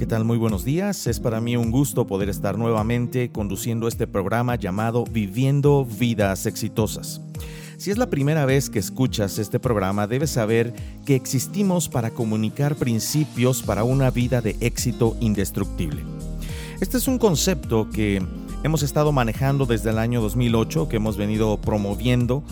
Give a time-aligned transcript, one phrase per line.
[0.00, 0.24] ¿Qué tal?
[0.24, 1.06] Muy buenos días.
[1.06, 7.20] Es para mí un gusto poder estar nuevamente conduciendo este programa llamado Viviendo Vidas Exitosas.
[7.76, 10.72] Si es la primera vez que escuchas este programa, debes saber
[11.04, 16.02] que existimos para comunicar principios para una vida de éxito indestructible.
[16.80, 18.22] Este es un concepto que
[18.62, 22.42] hemos estado manejando desde el año 2008, que hemos venido promoviendo,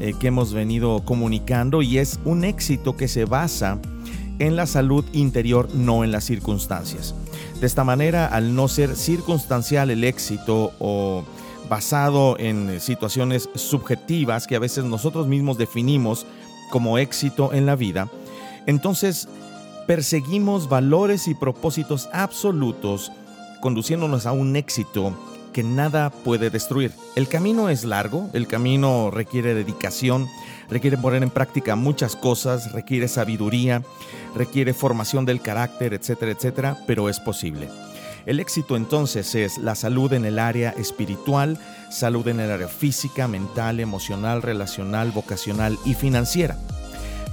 [0.00, 3.95] eh, que hemos venido comunicando y es un éxito que se basa en
[4.38, 7.14] la salud interior, no en las circunstancias.
[7.60, 11.24] De esta manera, al no ser circunstancial el éxito o
[11.68, 16.26] basado en situaciones subjetivas que a veces nosotros mismos definimos
[16.70, 18.08] como éxito en la vida,
[18.66, 19.28] entonces
[19.86, 23.12] perseguimos valores y propósitos absolutos
[23.60, 25.12] conduciéndonos a un éxito
[25.56, 26.92] que nada puede destruir.
[27.14, 30.28] El camino es largo, el camino requiere dedicación,
[30.68, 33.82] requiere poner en práctica muchas cosas, requiere sabiduría,
[34.34, 37.70] requiere formación del carácter, etcétera, etcétera, pero es posible.
[38.26, 41.58] El éxito entonces es la salud en el área espiritual,
[41.90, 46.58] salud en el área física, mental, emocional, relacional, vocacional y financiera.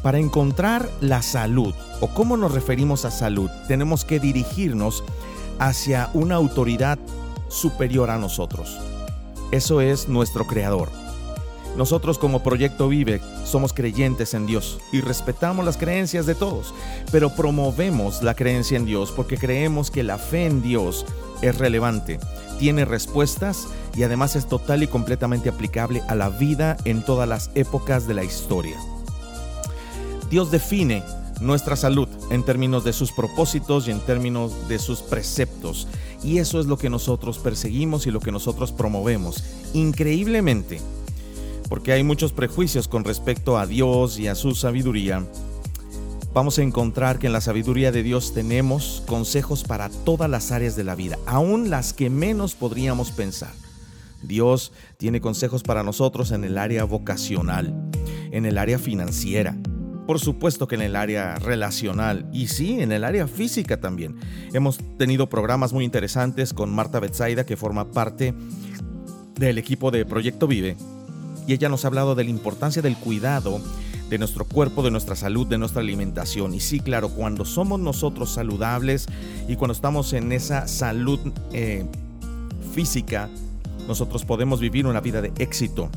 [0.02, 5.03] Para encontrar la salud o cómo nos referimos a salud, tenemos que dirigirnos
[5.59, 6.97] hacia una autoridad
[7.53, 8.77] superior a nosotros.
[9.51, 10.89] Eso es nuestro Creador.
[11.77, 16.73] Nosotros como Proyecto Vive somos creyentes en Dios y respetamos las creencias de todos,
[17.11, 21.05] pero promovemos la creencia en Dios porque creemos que la fe en Dios
[21.41, 22.19] es relevante,
[22.59, 27.49] tiene respuestas y además es total y completamente aplicable a la vida en todas las
[27.55, 28.77] épocas de la historia.
[30.29, 31.03] Dios define
[31.44, 35.88] nuestra salud en términos de sus propósitos y en términos de sus preceptos.
[36.23, 39.44] Y eso es lo que nosotros perseguimos y lo que nosotros promovemos.
[39.73, 40.80] Increíblemente,
[41.69, 45.25] porque hay muchos prejuicios con respecto a Dios y a su sabiduría,
[46.33, 50.75] vamos a encontrar que en la sabiduría de Dios tenemos consejos para todas las áreas
[50.75, 53.54] de la vida, aún las que menos podríamos pensar.
[54.23, 57.73] Dios tiene consejos para nosotros en el área vocacional,
[58.31, 59.58] en el área financiera,
[60.05, 64.15] por supuesto que en el área relacional y sí, en el área física también.
[64.53, 68.33] Hemos tenido programas muy interesantes con Marta Betsaida, que forma parte
[69.36, 70.75] del equipo de Proyecto Vive,
[71.47, 73.61] y ella nos ha hablado de la importancia del cuidado
[74.09, 76.53] de nuestro cuerpo, de nuestra salud, de nuestra alimentación.
[76.53, 79.08] Y sí, claro, cuando somos nosotros saludables
[79.47, 81.19] y cuando estamos en esa salud
[81.52, 81.86] eh,
[82.73, 83.30] física,
[83.87, 85.89] nosotros podemos vivir una vida de éxito.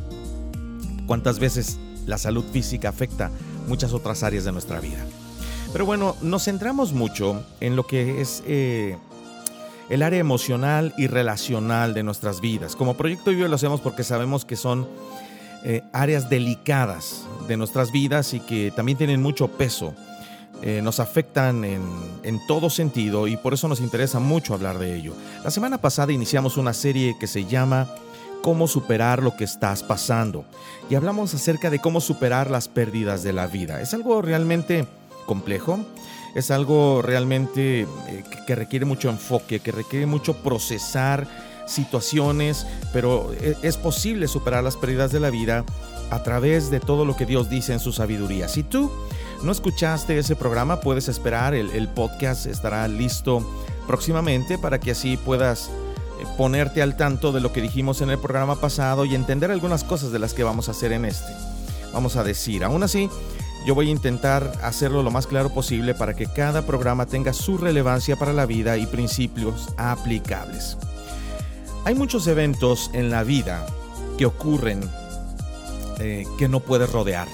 [1.06, 3.31] ¿Cuántas veces la salud física afecta
[3.66, 5.04] muchas otras áreas de nuestra vida?
[5.72, 8.97] Pero bueno, nos centramos mucho en lo que es eh,
[9.91, 12.77] el área emocional y relacional de nuestras vidas.
[12.77, 14.88] Como Proyecto Vive lo hacemos porque sabemos que son
[15.65, 19.94] eh, áreas delicadas de nuestras vidas y que también tienen mucho peso.
[20.62, 21.83] Eh, nos afectan en,
[22.22, 25.12] en, todo sentido y por eso nos interesa mucho hablar de ello.
[25.44, 27.87] La semana pasada iniciamos una serie que se llama
[28.43, 30.45] Cómo superar lo que estás pasando
[30.89, 33.81] y hablamos acerca de cómo superar las pérdidas de la vida.
[33.81, 34.87] Es algo realmente
[35.27, 35.81] complejo,
[36.35, 41.27] es algo realmente eh, que requiere mucho enfoque, que requiere mucho procesar
[41.67, 45.65] situaciones, pero e, es posible superar las pérdidas de la vida
[46.11, 48.47] a través de todo lo que Dios dice en su sabiduría.
[48.47, 48.93] Si tú
[49.43, 53.45] no escuchaste ese programa, puedes esperar, el, podcast estará listo
[53.89, 55.71] próximamente para que así puedas
[56.37, 60.12] ponerte al tanto de lo que dijimos en el programa pasado y entender algunas cosas
[60.12, 61.32] de las que vamos a hacer en este.
[61.93, 63.09] Vamos a decir, aún así,
[63.66, 67.59] yo voy a intentar hacerlo lo más claro posible para que cada programa tenga su
[67.59, 70.78] relevancia para la vida y principios aplicables.
[71.84, 73.66] Hay muchos eventos en la vida
[74.19, 74.81] que ocurren
[75.98, 77.27] eh, que no puedes rodear,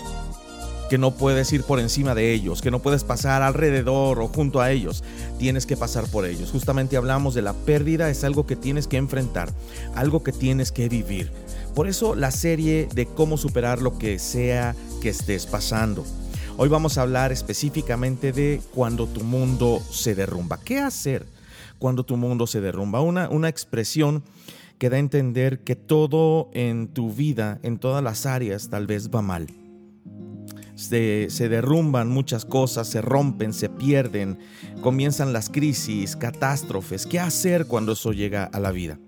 [0.93, 4.61] que no puedes ir por encima de ellos, que no puedes pasar alrededor o junto
[4.61, 5.03] a ellos.
[5.39, 6.51] Tienes que pasar por ellos.
[6.51, 9.51] Justamente hablamos de la pérdida, es algo que tienes que enfrentar,
[9.95, 11.33] algo que tienes que vivir.
[11.75, 16.05] Por eso la serie de cómo superar lo que sea que estés pasando.
[16.59, 20.61] Hoy vamos a hablar específicamente de cuando tu mundo se derrumba.
[20.63, 21.25] ¿Qué hacer?
[21.79, 23.01] cuando tu mundo se derrumba.
[23.01, 24.23] Una, una expresión
[24.79, 29.09] que da a entender que todo en tu vida, en todas las áreas, tal vez
[29.09, 29.49] va mal.
[30.89, 34.39] Se, derrumban muchas cosas, se rompen, se pierden,
[34.81, 37.07] comienzan las crisis, catástrofes.
[37.07, 38.99] ¿Qué hacer cuando eso llega a la vida?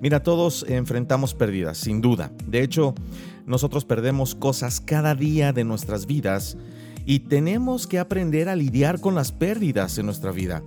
[0.00, 2.32] Mira, todos enfrentamos pérdidas, sin duda.
[2.46, 2.94] De hecho,
[3.46, 6.56] nosotros perdemos cosas cada día de nuestras vidas
[7.06, 10.62] y tenemos que aprender a lidiar con las pérdidas en nuestra vida.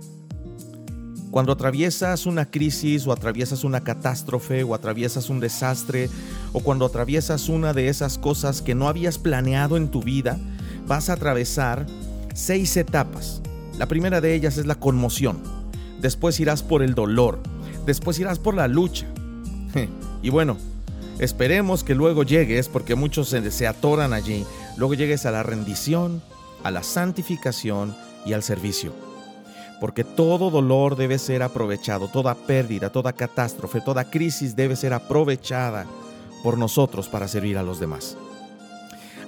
[1.30, 6.08] Cuando atraviesas una crisis o atraviesas una catástrofe o atraviesas un desastre
[6.52, 10.38] o cuando atraviesas una de esas cosas que no habías planeado en tu vida,
[10.86, 11.86] vas a atravesar
[12.34, 13.42] seis etapas.
[13.78, 15.38] La primera de ellas es la conmoción.
[16.00, 17.40] después irás por el dolor,
[17.84, 19.06] después irás por la lucha.
[20.20, 20.56] Y bueno,
[21.20, 24.44] esperemos que luego llegues, porque muchos se, atoran allí,
[24.76, 26.20] luego llegues a la rendición,
[26.64, 27.94] a la santificación
[28.26, 28.92] y al servicio.
[29.80, 35.86] Porque todo dolor debe ser aprovechado, toda pérdida, toda catástrofe, toda crisis debe ser aprovechada
[36.42, 38.16] por nosotros para servir a los demás.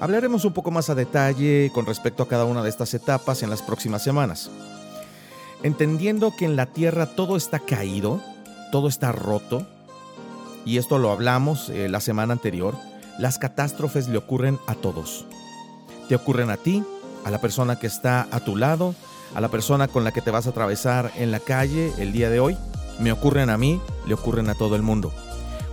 [0.00, 3.50] Hablaremos un poco más a detalle con respecto a cada una de estas etapas en
[3.50, 4.50] las próximas semanas.
[5.62, 8.20] Entendiendo que en la tierra todo está caído,
[8.72, 9.66] todo está roto,
[10.64, 12.76] y esto lo hablamos eh, la semana anterior,
[13.18, 15.26] las catástrofes le ocurren a todos.
[16.08, 16.82] Te ocurren a ti,
[17.24, 18.94] a la persona que está a tu lado,
[19.34, 22.30] a la persona con la que te vas a atravesar en la calle el día
[22.30, 22.56] de hoy,
[22.98, 25.12] me ocurren a mí, le ocurren a todo el mundo.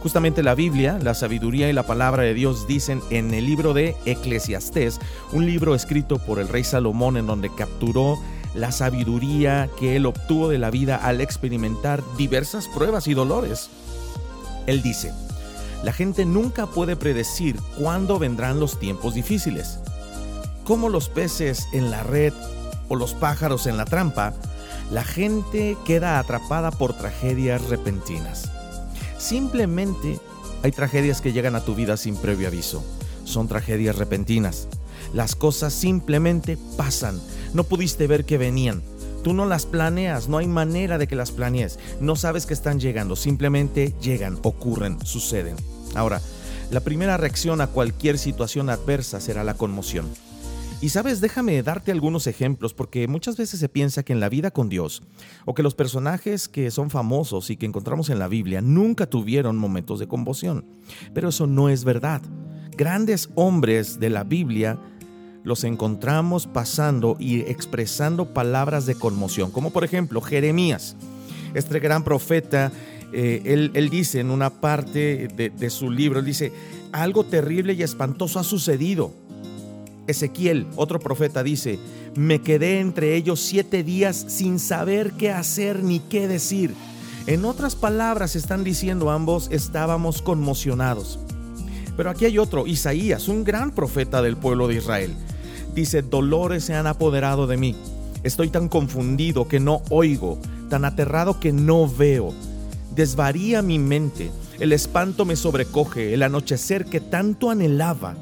[0.02, 3.96] Justamente la Biblia, la sabiduría y la palabra de Dios dicen en el libro de
[4.06, 5.00] Eclesiastés,
[5.34, 8.18] un libro escrito por el rey Salomón en donde capturó
[8.54, 13.70] la sabiduría que él obtuvo de la vida al experimentar diversas pruebas y dolores.
[14.68, 15.14] Él dice,
[15.84, 19.80] la gente nunca puede predecir cuándo vendrán los tiempos difíciles.
[20.64, 22.34] Como los peces en la red
[22.90, 24.34] o los pájaros en la trampa,
[24.92, 28.52] la gente queda atrapada por tragedias repentinas.
[29.18, 30.20] Simplemente
[30.64, 32.84] hay tragedias que llegan a tu vida sin previo aviso.
[33.26, 34.68] Son tragedias repentinas.
[35.14, 37.20] Las cosas simplemente pasan.
[37.54, 38.82] No pudiste ver que venían.
[39.24, 41.80] Tú no las planeas, no hay manera de que las planees.
[42.00, 45.56] No sabes que están llegando, simplemente llegan, ocurren, suceden.
[45.96, 46.22] Ahora,
[46.72, 50.08] la primera reacción a cualquier situación adversa será la conmoción.
[50.80, 54.52] Y sabes, déjame darte algunos ejemplos porque muchas veces se piensa que en la vida
[54.52, 55.02] con Dios
[55.46, 59.58] o que los personajes que son famosos y que encontramos en la Biblia nunca tuvieron
[59.58, 60.66] momentos de conmoción.
[61.16, 62.22] Pero eso no es verdad.
[62.78, 64.78] Grandes hombres de la Biblia
[65.44, 70.96] los encontramos pasando y expresando palabras de conmoción, como por ejemplo Jeremías,
[71.56, 72.72] este gran profeta,
[73.14, 73.42] eh,
[73.74, 76.52] él, dice en una parte de, su libro, dice,
[76.92, 79.27] algo terrible y espantoso ha sucedido
[80.08, 81.80] Ezequiel, otro profeta, dice,
[82.16, 86.74] me quedé entre ellos siete días sin saber qué hacer ni qué decir.
[87.28, 91.20] En otras palabras, están diciendo ambos, estábamos conmocionados.
[91.98, 95.14] Pero aquí hay otro, Isaías, un gran profeta del pueblo de Israel.
[95.76, 97.76] Dice, dolores se han apoderado de mí.
[98.24, 100.40] Estoy tan confundido que no oigo,
[100.70, 102.34] tan aterrado que no veo.
[102.96, 108.16] Desvaría mi mente, el espanto me sobrecoge, el anochecer que tanto anhelaba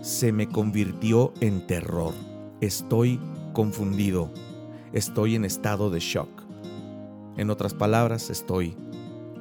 [0.00, 2.14] se me convirtió en terror.
[2.60, 3.20] Estoy
[3.52, 4.30] confundido.
[4.92, 6.28] Estoy en estado de shock.
[7.36, 8.76] En otras palabras, estoy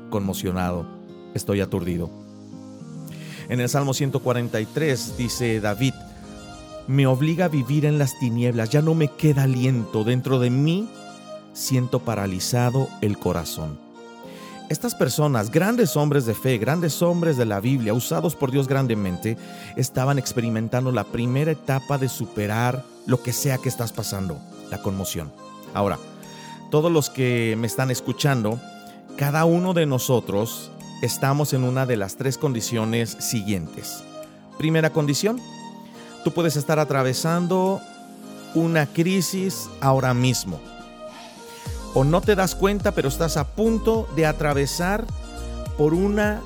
[0.10, 0.86] conmocionado.
[1.34, 2.10] Estoy aturdido.
[3.50, 5.94] En el Salmo 143 dice David,
[6.88, 10.90] me obliga a vivir en las tinieblas, ya no me queda aliento, dentro de mí
[11.54, 13.89] siento paralizado el corazón.
[14.70, 19.36] Estas personas, grandes hombres de fe, grandes hombres de la Biblia, usados por Dios grandemente,
[19.76, 24.38] estaban experimentando la primera etapa de superar lo que sea que estás pasando,
[24.70, 25.32] la conmoción.
[25.74, 25.98] Ahora,
[26.70, 28.60] todos los que me están escuchando,
[29.18, 30.70] cada uno de nosotros
[31.02, 34.04] estamos en una de las tres condiciones siguientes.
[34.60, 35.42] Primera condición,
[36.24, 37.82] tú puedes estar atravesando
[38.54, 40.69] una crisis ahora mismo
[41.94, 45.06] o no te das cuenta, pero estás a punto de atravesar
[45.78, 46.42] por una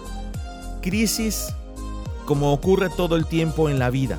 [0.81, 1.53] crisis
[2.25, 4.17] como ocurre todo el tiempo en la vida.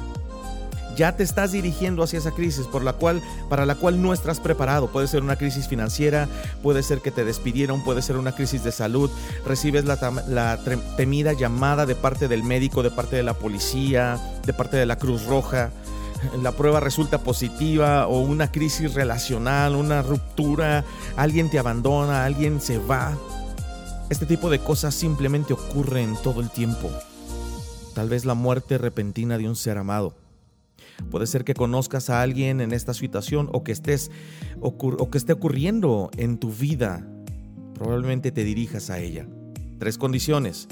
[0.96, 4.38] Ya te estás dirigiendo hacia esa crisis por la cual, para la cual no estás
[4.38, 4.88] preparado.
[4.88, 6.28] Puede ser una crisis financiera,
[6.62, 9.10] puede ser que te despidieron, puede ser una crisis de salud.
[9.44, 10.58] Recibes la, la
[10.96, 14.96] temida llamada de parte del médico, de parte de la policía, de parte de la
[14.96, 15.72] Cruz Roja
[16.42, 20.84] la prueba resulta positiva o una crisis relacional, una ruptura,
[21.16, 23.16] alguien te abandona, alguien se va.
[24.10, 26.90] Este tipo de cosas simplemente ocurren todo el tiempo.
[27.94, 30.14] Tal vez la muerte repentina de un ser amado.
[31.10, 34.10] Puede ser que conozcas a alguien en esta situación o que estés
[34.60, 37.06] o que esté ocurriendo en tu vida.
[37.74, 39.26] Probablemente te dirijas a ella.
[39.78, 40.68] Tres condiciones.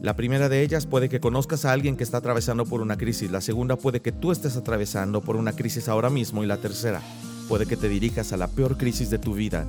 [0.00, 3.32] La primera de ellas puede que conozcas a alguien que está atravesando por una crisis.
[3.32, 6.44] La segunda puede que tú estés atravesando por una crisis ahora mismo.
[6.44, 7.02] Y la tercera
[7.48, 9.66] puede que te dirijas a la peor crisis de tu vida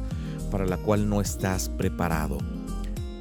[0.51, 2.37] para la cual no estás preparado.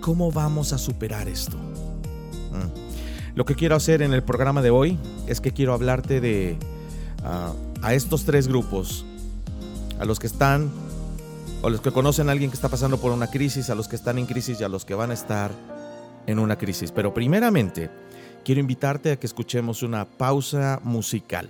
[0.03, 1.57] ¿Cómo vamos a superar esto?
[1.57, 3.37] Mm.
[3.37, 6.59] Lo que quiero hacer en el programa de hoy es que quiero hablarte de
[7.25, 9.07] ah, a estos tres grupos.
[9.99, 10.71] A los que están
[11.63, 13.97] o los que conocen a alguien que está pasando por una crisis, a los que
[13.97, 15.51] están en crisis y a los que van a estar
[16.27, 16.93] en una crisis.
[16.93, 17.91] Pero primeramente,
[18.45, 21.49] quiero invitarte a que escuchemos una pausa musical.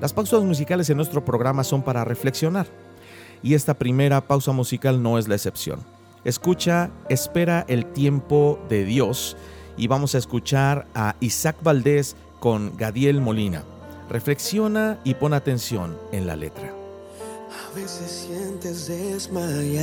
[0.00, 2.66] Las pausas musicales en nuestro programa son para reflexionar.
[3.44, 5.80] y esta primera pausa musical no es la excepción.
[6.24, 9.36] Escucha Espera el tiempo de Dios
[9.76, 13.64] y vamos a escuchar a Isaac Valdés con Gadiel Molina.
[14.08, 16.72] Reflexiona y pon atención en la letra.
[17.50, 19.82] A veces sientes desmayar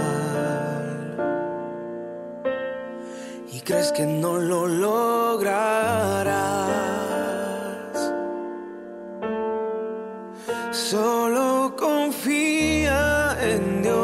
[3.61, 5.51] y crees que no lo lograrás.
[10.71, 13.97] Solo confía en Dios,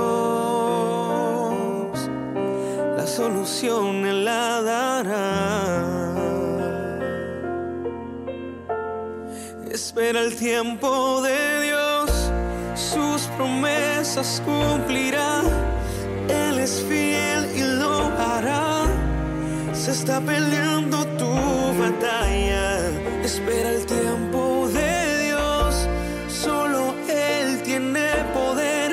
[2.98, 6.14] la solución Él la dará.
[9.72, 11.78] Espera el tiempo de Dios
[13.38, 15.42] promesas cumplirá.
[16.28, 18.67] Él es fiel y lo hará.
[19.88, 21.34] Se está peleando tu
[21.80, 22.90] batalla.
[23.24, 25.88] Espera el tiempo de Dios.
[26.28, 28.92] Solo Él tiene poder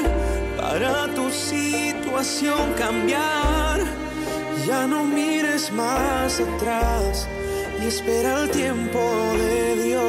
[0.57, 3.81] para tu situación cambiar.
[4.69, 7.27] Ya no mires más atrás
[7.83, 9.01] y espera el tiempo
[9.37, 10.05] de Dios.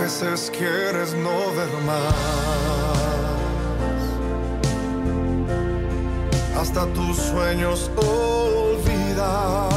[0.00, 2.99] veces quieres no ver más.
[6.60, 9.70] Hasta tus sueños olvidar.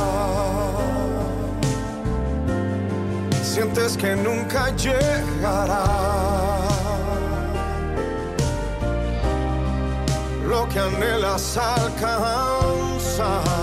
[3.41, 5.85] Sientes que nunca llegará.
[10.45, 13.62] Lo que anhelas alcanzar.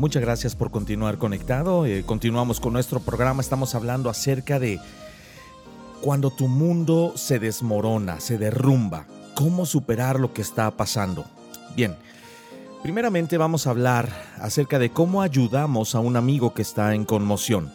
[0.00, 1.84] Muchas gracias por continuar conectado.
[1.84, 3.42] Eh, continuamos con nuestro programa.
[3.42, 4.80] Estamos hablando acerca de
[6.00, 9.04] cuando tu mundo se desmorona, se derrumba.
[9.34, 11.26] ¿Cómo superar lo que está pasando?
[11.76, 11.96] Bien,
[12.82, 17.70] primeramente vamos a hablar acerca de cómo ayudamos a un amigo que está en conmoción.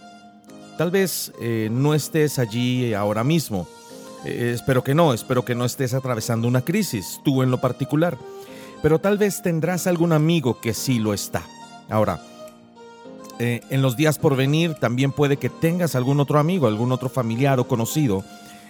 [0.80, 3.68] Tal vez eh, no estés allí ahora mismo,
[4.26, 8.18] Eh, espero que no, espero que no estés atravesando una crisis, tú en lo particular.
[8.82, 11.44] Pero tal vez tendrás algún amigo que sí lo está.
[11.90, 12.20] Ahora,
[13.40, 17.10] eh, en los días por venir también puede que tengas algún otro amigo, algún otro
[17.10, 18.24] familiar o conocido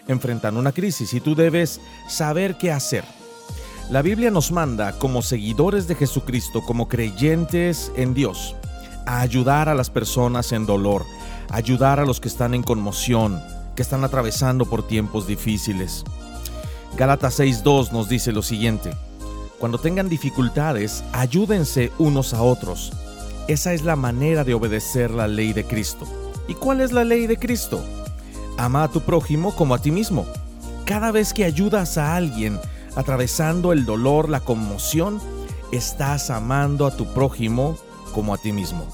[0.07, 3.03] enfrentando una crisis y tú debes saber qué hacer.
[3.89, 8.55] La Biblia nos manda como seguidores de Jesucristo, como creyentes en Dios,
[9.05, 11.05] a ayudar a las personas en dolor,
[11.49, 13.41] ayudar a los que están en conmoción,
[13.75, 16.03] que están atravesando por tiempos difíciles.
[16.97, 18.91] Gálatas 6.2 nos dice lo siguiente,
[19.59, 22.91] cuando tengan dificultades, ayúdense unos a otros.
[23.47, 26.07] Esa es la manera de obedecer la ley de Cristo.
[26.47, 27.79] ¿Y cuál es la ley de Cristo?
[28.57, 30.25] Ama a tu prójimo como a ti mismo.
[30.85, 32.59] Cada vez que ayudas a alguien
[32.95, 35.21] atravesando el dolor, la conmoción,
[35.71, 37.77] estás amando a tu prójimo
[38.15, 38.87] como a ti mismo.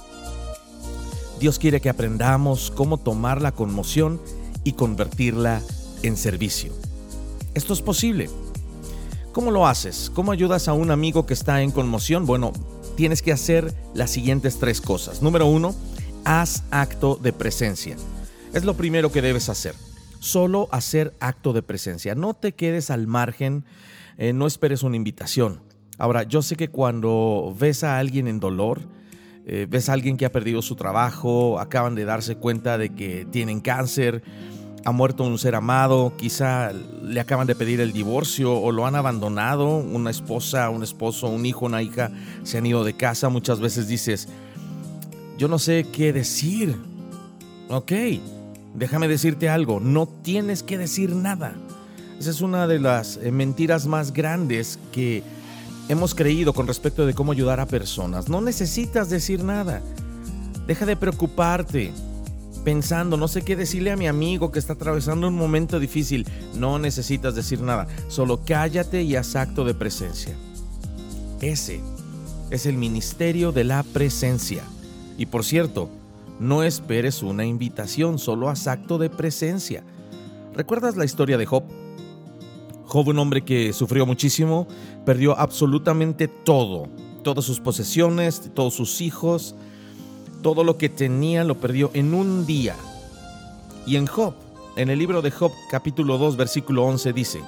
[1.40, 4.20] Dios quiere que aprendamos cómo tomar la conmoción
[4.66, 5.62] y convertirla
[6.04, 6.74] en servicio.
[7.54, 8.30] Esto es posible.
[9.32, 10.12] ¿Cómo lo haces?
[10.14, 12.26] ¿Cómo ayudas a un amigo que está en conmoción?
[12.26, 12.52] Bueno,
[13.02, 15.24] tienes que hacer las siguientes tres cosas.
[15.24, 15.74] Número uno,
[16.24, 17.96] haz acto de presencia.
[18.54, 19.74] Es lo primero que debes hacer.
[20.20, 22.14] Solo hacer acto de presencia.
[22.14, 23.66] No te quedes al margen,
[24.20, 25.64] eh, no esperes una invitación.
[25.98, 28.82] Ahora, yo sé que cuando ves a alguien en dolor,
[29.48, 33.26] eh, ves a alguien que ha perdido su trabajo, acaban de darse cuenta de que
[33.32, 34.22] tienen cáncer,
[34.84, 36.72] ha muerto un ser amado, quizá
[37.04, 41.46] le acaban de pedir el divorcio o lo han abandonado, una esposa, un esposo, un
[41.46, 42.12] hijo, una hija
[42.44, 44.28] se han ido de casa, muchas veces dices,
[45.38, 46.76] yo no sé qué decir.
[47.70, 47.92] Ok,
[48.76, 51.54] déjame decirte algo, no tienes que decir nada.
[52.20, 55.24] Esa es una de las eh, mentiras más grandes que
[55.90, 58.30] hemos creído con respecto de cómo ayudar a personas.
[58.30, 59.82] No necesitas decir nada.
[60.68, 61.92] Deja de preocuparte
[62.64, 66.28] pensando, no sé qué decirle a mi amigo que está atravesando un momento difícil.
[66.56, 70.36] No necesitas decir nada, solo cállate y haz acto de presencia.
[71.42, 71.82] Ese
[72.50, 74.64] es el ministerio de la presencia.
[75.18, 75.90] Y por cierto,
[76.40, 79.84] no esperes una invitación, solo haz acto de presencia.
[80.56, 81.64] ¿Recuerdas la historia de Job?
[82.86, 84.68] Job, un hombre que sufrió muchísimo,
[85.06, 86.90] perdió absolutamente todo,
[87.24, 89.56] todas sus posesiones, todos sus hijos,
[90.42, 92.76] todo lo que tenía lo perdió en un día.
[93.86, 94.34] Y en Job,
[94.76, 97.42] en el libro de Job capítulo 2 versículo 11 dice,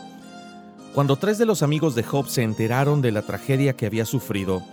[0.93, 4.63] Cuando tres de los amigos de Job se enteraron de la tragedia que había sufrido,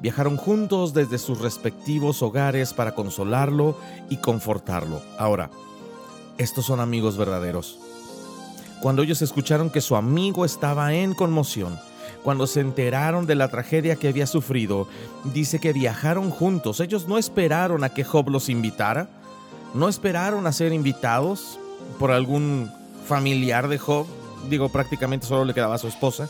[0.00, 3.78] viajaron juntos desde sus respectivos hogares para consolarlo
[4.10, 5.00] y confortarlo.
[5.18, 5.50] Ahora,
[6.38, 7.78] estos son amigos verdaderos.
[8.80, 11.78] Cuando ellos escucharon que su amigo estaba en conmoción,
[12.26, 14.88] cuando se enteraron de la tragedia que había sufrido,
[15.22, 16.80] dice que viajaron juntos.
[16.80, 19.08] Ellos no esperaron a que Job los invitara,
[19.74, 21.60] no esperaron a ser invitados
[22.00, 22.68] por algún
[23.06, 24.06] familiar de Job,
[24.50, 26.28] digo prácticamente solo le quedaba a su esposa.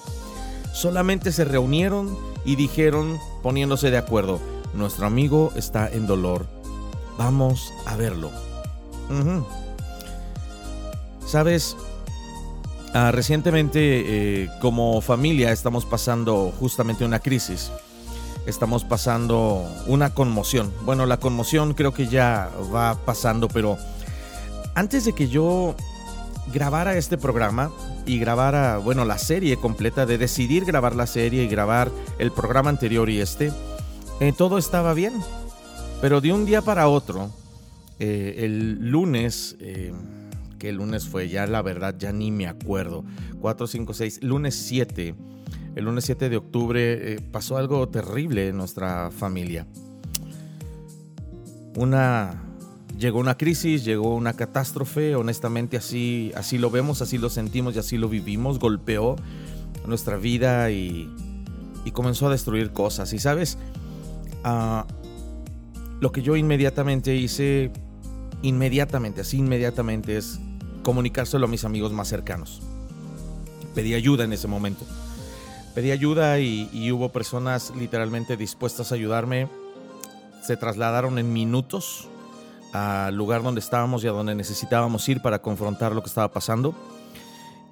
[0.74, 4.38] Solamente se reunieron y dijeron, poniéndose de acuerdo,
[4.74, 6.46] nuestro amigo está en dolor,
[7.16, 8.30] vamos a verlo.
[11.26, 11.74] ¿Sabes?
[12.94, 13.80] Ah, recientemente,
[14.44, 17.70] eh, como familia, estamos pasando justamente una crisis.
[18.46, 20.72] Estamos pasando una conmoción.
[20.84, 23.76] Bueno, la conmoción creo que ya va pasando, pero
[24.74, 25.74] antes de que yo
[26.52, 27.72] grabara este programa
[28.06, 32.70] y grabara, bueno, la serie completa, de decidir grabar la serie y grabar el programa
[32.70, 33.52] anterior y este,
[34.20, 35.14] eh, todo estaba bien.
[36.00, 37.30] Pero de un día para otro,
[37.98, 39.56] eh, el lunes
[40.62, 43.04] el lunes fue, ya la verdad ya ni me acuerdo.
[43.40, 45.14] 4, 5, 6, lunes 7.
[45.74, 49.66] El lunes 7 de octubre eh, pasó algo terrible en nuestra familia.
[51.76, 52.42] Una
[52.98, 57.78] llegó una crisis, llegó una catástrofe, honestamente así así lo vemos, así lo sentimos y
[57.78, 59.16] así lo vivimos, golpeó
[59.86, 61.10] nuestra vida y,
[61.84, 63.12] y comenzó a destruir cosas.
[63.12, 63.58] Y sabes,
[64.44, 64.82] uh,
[66.00, 67.70] lo que yo inmediatamente hice,
[68.42, 70.40] inmediatamente, así inmediatamente es
[70.86, 72.62] comunicárselo a mis amigos más cercanos.
[73.74, 74.84] Pedí ayuda en ese momento.
[75.74, 79.48] Pedí ayuda y, hubo personas literalmente dispuestas a ayudarme.
[80.44, 82.06] Se trasladaron en minutos
[82.72, 86.72] al lugar donde estábamos y a donde necesitábamos ir para confrontar lo que estaba pasando.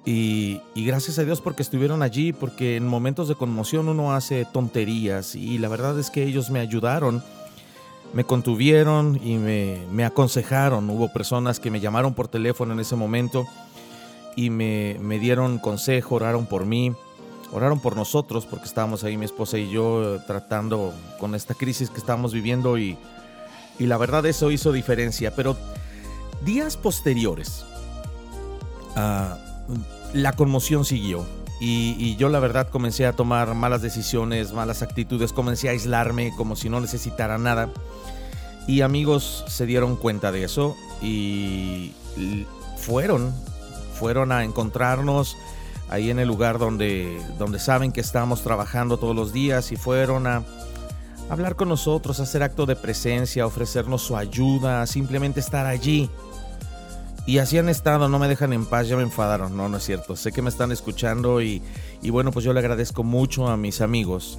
[0.03, 5.35] Y, gracias a Dios porque estuvieron allí, porque en momentos de conmoción uno hace tonterías
[5.35, 7.23] y la verdad es que ellos me ayudaron
[8.15, 10.89] me contuvieron y me, aconsejaron.
[10.89, 13.45] Hubo personas que me llamaron por teléfono en ese momento
[14.37, 16.93] y me, dieron consejo, oraron por mí,
[17.51, 21.97] oraron por nosotros porque estábamos ahí mi esposa y yo tratando con esta crisis que
[21.97, 22.97] estábamos viviendo y,
[23.79, 25.35] la verdad eso hizo diferencia.
[25.35, 25.57] Pero
[26.45, 27.65] días posteriores,
[28.95, 29.37] ah,
[30.13, 31.25] la conmoción siguió.
[31.59, 36.55] Y, yo la verdad comencé a tomar malas decisiones, malas actitudes, comencé a aislarme como
[36.55, 37.69] si no necesitara nada.
[38.67, 41.91] Y amigos se dieron cuenta de eso y
[42.77, 43.33] fueron,
[43.93, 45.37] fueron a encontrarnos
[45.89, 50.27] ahí en el lugar donde, donde saben que estamos trabajando todos los días y fueron
[50.27, 50.43] a
[51.29, 56.09] hablar con nosotros, hacer acto de presencia, ofrecernos su ayuda, simplemente estar allí.
[57.27, 59.83] Y así han estado, no me dejan en paz, ya me enfadaron, no, no es
[59.83, 60.15] cierto.
[60.15, 61.61] Sé que me están escuchando y,
[62.01, 64.37] y bueno, pues yo le agradezco mucho a mis amigos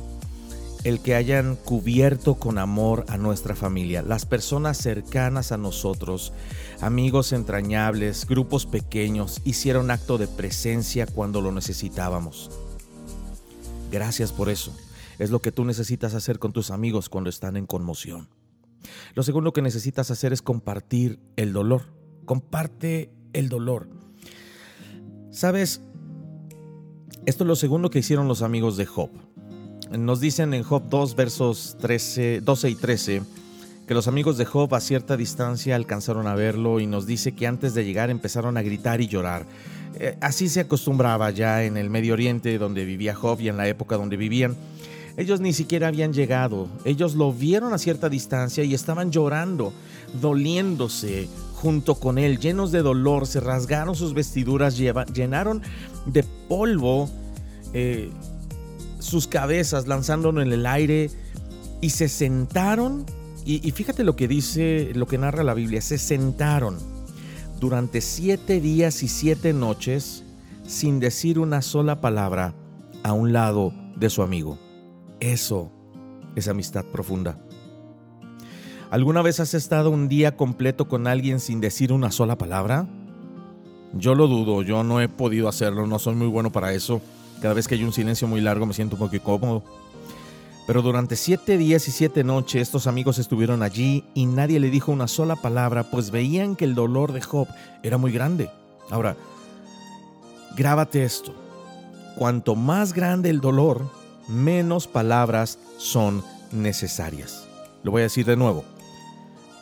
[0.86, 6.32] el que hayan cubierto con amor a nuestra familia, las personas cercanas a nosotros,
[6.80, 12.52] amigos entrañables, grupos pequeños, hicieron acto de presencia cuando lo necesitábamos.
[13.90, 14.72] Gracias por eso.
[15.18, 18.28] Es lo que tú necesitas hacer con tus amigos cuando están en conmoción.
[19.14, 21.95] Lo segundo que necesitas hacer es compartir el dolor.
[22.26, 23.88] Comparte el dolor.
[25.30, 25.80] Sabes,
[27.24, 29.10] esto es lo segundo que hicieron los amigos de Job.
[29.96, 33.22] Nos dicen en Job 2, versos 13, 12 y 13,
[33.86, 37.46] que los amigos de Job a cierta distancia alcanzaron a verlo y nos dice que
[37.46, 39.46] antes de llegar empezaron a gritar y llorar.
[39.98, 43.68] Eh, así se acostumbraba ya en el Medio Oriente donde vivía Job y en la
[43.68, 44.56] época donde vivían.
[45.16, 49.72] Ellos ni siquiera habían llegado, ellos lo vieron a cierta distancia y estaban llorando,
[50.20, 55.62] doliéndose junto con él, llenos de dolor, se rasgaron sus vestiduras, llenaron
[56.04, 57.08] de polvo
[57.72, 58.10] eh,
[58.98, 61.10] sus cabezas lanzándolo en el aire
[61.80, 63.06] y se sentaron.
[63.46, 66.78] Y, fíjate lo que dice, lo que narra la Biblia, se sentaron
[67.60, 70.24] durante siete días y siete noches
[70.66, 72.54] sin decir una sola palabra
[73.04, 74.58] a un lado de su amigo.
[75.20, 75.70] Eso
[76.34, 77.38] es amistad profunda.
[78.90, 82.86] ¿Alguna vez has estado un día completo con alguien sin decir una sola palabra?
[83.94, 87.00] Yo lo dudo, yo no he podido hacerlo, no soy muy bueno para eso.
[87.42, 89.64] Cada vez que hay un silencio muy largo me siento un poco incómodo.
[90.68, 94.92] Pero durante siete días y siete noches estos amigos estuvieron allí y nadie le dijo
[94.92, 97.48] una sola palabra, pues veían que el dolor de Job
[97.82, 98.50] era muy grande.
[98.90, 99.16] Ahora,
[100.56, 101.34] grábate esto.
[102.16, 103.90] Cuanto más grande el dolor,
[104.28, 106.22] menos palabras son
[106.52, 107.48] necesarias.
[107.82, 108.64] Lo voy a decir de nuevo.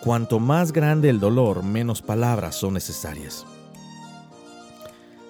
[0.05, 3.47] Cuanto más grande el dolor, menos palabras son necesarias.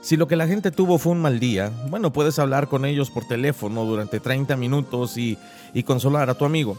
[0.00, 3.08] Si lo que la gente tuvo fue un mal día, bueno, puedes hablar con ellos
[3.08, 5.38] por teléfono durante 30 minutos y,
[5.86, 6.76] consolar a tu amigo.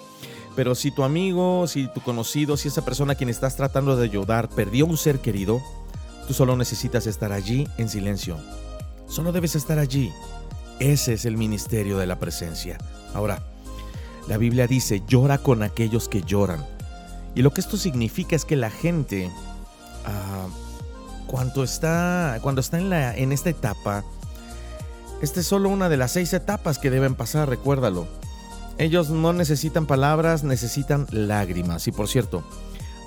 [0.58, 4.04] Pero si tu amigo, si tu conocido, si esa persona a quien estás tratando de
[4.04, 5.62] ayudar perdió un ser querido,
[6.28, 8.38] tú solo necesitas estar allí en silencio.
[9.08, 10.12] Solo debes estar allí.
[10.82, 12.78] Ese es el ministerio de la presencia.
[13.14, 13.42] Ahora,
[14.28, 16.75] la Biblia dice, llora con aquellos que lloran.
[17.36, 19.32] Y lo que esto significa es que la gente...
[20.06, 20.48] Ah,
[21.28, 24.04] cuando está, cuando está en, la, en esta etapa,
[25.22, 28.08] esta es solo una de las seis etapas que deben pasar, recuérdalo.
[28.78, 31.88] Ellos no necesitan palabras, necesitan lágrimas.
[31.88, 32.44] Y por cierto,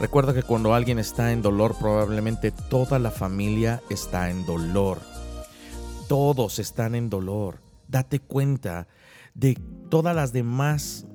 [0.00, 4.98] recuerda que cuando alguien está en dolor, probablemente toda la familia está en dolor.
[6.08, 7.60] Todos están en dolor.
[7.86, 8.88] Date cuenta
[9.34, 9.58] de
[9.90, 11.06] todas las demás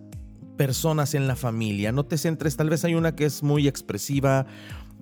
[0.57, 1.91] personas en la familia.
[1.91, 4.45] No te centres, tal vez hay una que es muy expresiva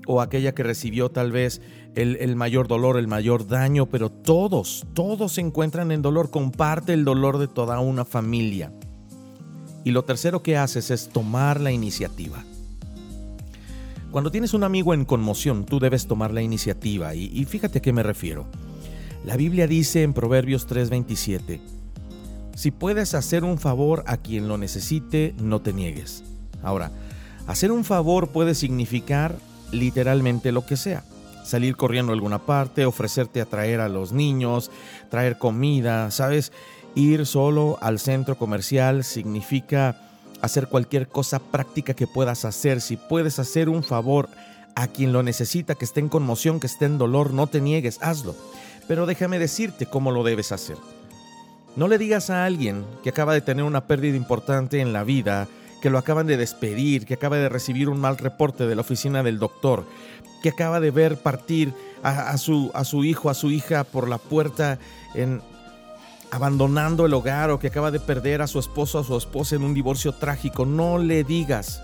[0.07, 1.61] o aquella que recibió tal vez
[1.95, 7.05] el, mayor dolor, el mayor daño, pero todos, todos se encuentran en dolor, comparte el
[7.05, 8.71] dolor de toda una familia.
[9.83, 12.43] Y lo tercero que haces es tomar la iniciativa.
[14.11, 17.15] Cuando tienes un amigo en conmoción, tú debes tomar la iniciativa.
[17.15, 18.45] Y, y fíjate a qué me refiero.
[19.25, 21.59] La Biblia dice en Proverbios 3:27,
[22.61, 26.23] si puedes hacer un favor a quien lo necesite, no te niegues.
[26.61, 26.91] Ahora,
[27.47, 29.35] hacer un favor puede significar
[29.71, 31.03] literalmente lo que sea.
[31.43, 34.69] Salir corriendo a alguna parte, ofrecerte a traer a los niños,
[35.09, 36.51] traer comida, ¿sabes?
[36.93, 39.99] Ir solo al centro comercial significa
[40.43, 42.79] hacer cualquier cosa práctica que puedas hacer.
[42.79, 44.29] Si puedes hacer un favor
[44.75, 47.97] a quien lo necesita, que esté en conmoción, que esté en dolor, no te niegues,
[48.03, 48.35] hazlo.
[48.87, 50.77] Pero déjame decirte cómo lo debes hacer.
[51.75, 55.47] No le digas a alguien que acaba de tener una pérdida importante en la vida,
[55.81, 59.23] que lo acaban de despedir, que acaba de recibir un mal reporte de la oficina
[59.23, 59.85] del doctor,
[60.43, 62.71] que acaba de ver partir a, su,
[63.05, 64.79] hijo, a su hija por la puerta
[65.15, 65.41] en,
[66.29, 69.63] abandonando el hogar o que acaba de perder a su esposo, a su esposa en
[69.63, 70.65] un divorcio trágico.
[70.65, 71.81] No le digas,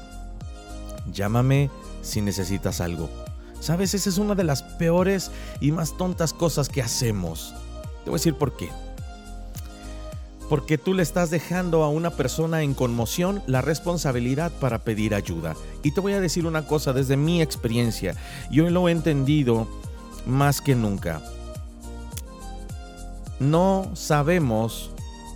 [1.14, 1.70] llámame
[2.02, 3.10] si necesitas algo.
[3.62, 7.56] Sabes, esa es una de las peores y más tontas cosas que hacemos.
[8.04, 8.70] Te voy a decir por qué
[10.50, 15.56] porque tú le estás dejando a una persona en conmoción la responsabilidad para pedir ayuda.
[15.84, 18.16] Y te voy a decir una cosa desde mi experiencia,
[18.52, 19.68] yo lo he entendido
[20.26, 21.22] más que nunca.
[23.40, 24.92] no sabemos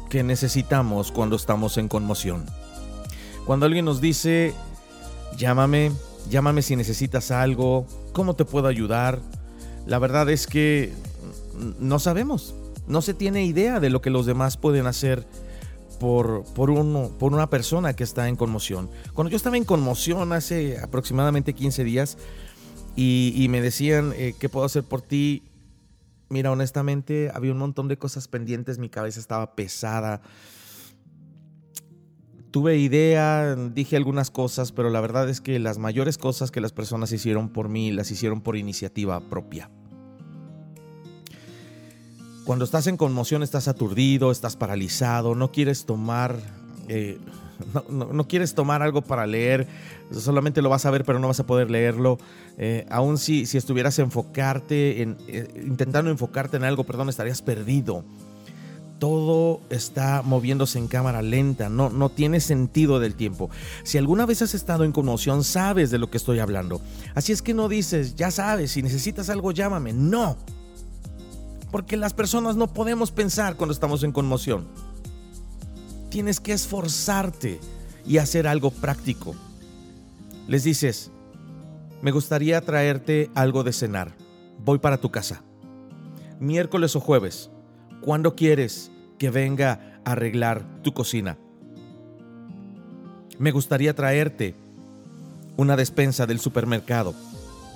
[0.10, 2.46] qué necesitamos cuando estamos en conmoción.
[3.46, 4.54] Cuando alguien nos dice,
[5.38, 5.92] llámame,
[6.30, 9.20] llámame si necesitas algo, ¿cómo te puedo ayudar?
[9.86, 10.94] La verdad es que
[11.80, 12.56] no sabemos,
[12.88, 15.26] no se tiene idea de lo que los demás pueden hacer
[16.00, 18.90] por, por, uno, por una persona que está en conmoción.
[19.14, 22.18] Cuando yo estaba en conmoción hace aproximadamente 15 días
[22.96, 25.44] y, me decían, eh, ¿qué puedo hacer por ti?
[26.30, 30.22] Mira, honestamente, había un montón de cosas pendientes, mi cabeza estaba pesada
[32.52, 36.74] tuve idea, dije algunas cosas, pero la verdad es que las mayores cosas que las
[36.74, 39.72] personas hicieron por mí las hicieron por iniciativa propia.
[42.46, 46.38] Cuando estás en conmoción estás aturdido, estás paralizado, no quieres tomar...
[46.88, 47.20] Eh,
[47.90, 49.68] no, quieres tomar algo para leer,
[50.12, 52.18] solamente lo vas a ver pero no vas a poder leerlo.
[52.58, 58.04] Eh, aún si, si estuvieras enfocarte en, eh, intentando enfocarte en algo, perdón, estarías perdido
[59.02, 63.50] todo está moviéndose en cámara lenta, no, no tiene sentido del tiempo.
[63.82, 66.82] Si alguna vez has estado en conmoción, sabes de lo que estoy hablando.
[67.16, 69.92] Así es que no dices, ya sabes, si necesitas algo, llámame.
[69.92, 70.38] No.
[71.72, 74.68] Porque las personas no podemos pensar cuando estamos en conmoción.
[76.10, 77.60] Tienes que esforzarte
[78.06, 79.34] y hacer algo práctico.
[80.48, 81.12] Les dices,
[82.02, 84.14] me gustaría traerte algo de cenar.
[84.64, 85.44] Voy para tu casa.
[86.40, 87.50] Miércoles o jueves.
[88.02, 91.38] ¿Cuándo quieres que venga a arreglar tu cocina?
[93.38, 94.56] Me gustaría traerte
[95.58, 97.14] una despensa del supermercado.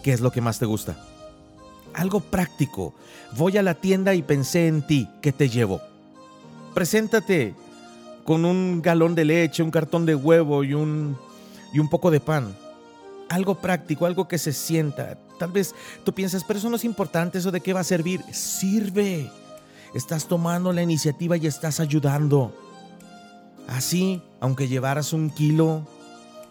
[0.03, 0.97] ¿Qué es lo que más te gusta?
[1.95, 2.93] Algo práctico.
[3.38, 5.10] Voy a la tienda y pensé en ti.
[5.21, 5.81] ¿Qué te llevo?
[6.73, 7.55] Preséntate
[8.25, 11.17] con un galón de leche, un cartón de huevo y un,
[11.73, 12.55] y un poco de pan.
[13.29, 15.17] Algo práctico, algo que se sienta.
[15.39, 18.21] Tal vez tú piensas, pero eso no es importante, eso de qué va a servir.
[18.31, 19.31] Sirve
[19.95, 22.53] estás tomando la iniciativa y estás ayudando.
[23.67, 25.88] Así, aunque llevaras un kilo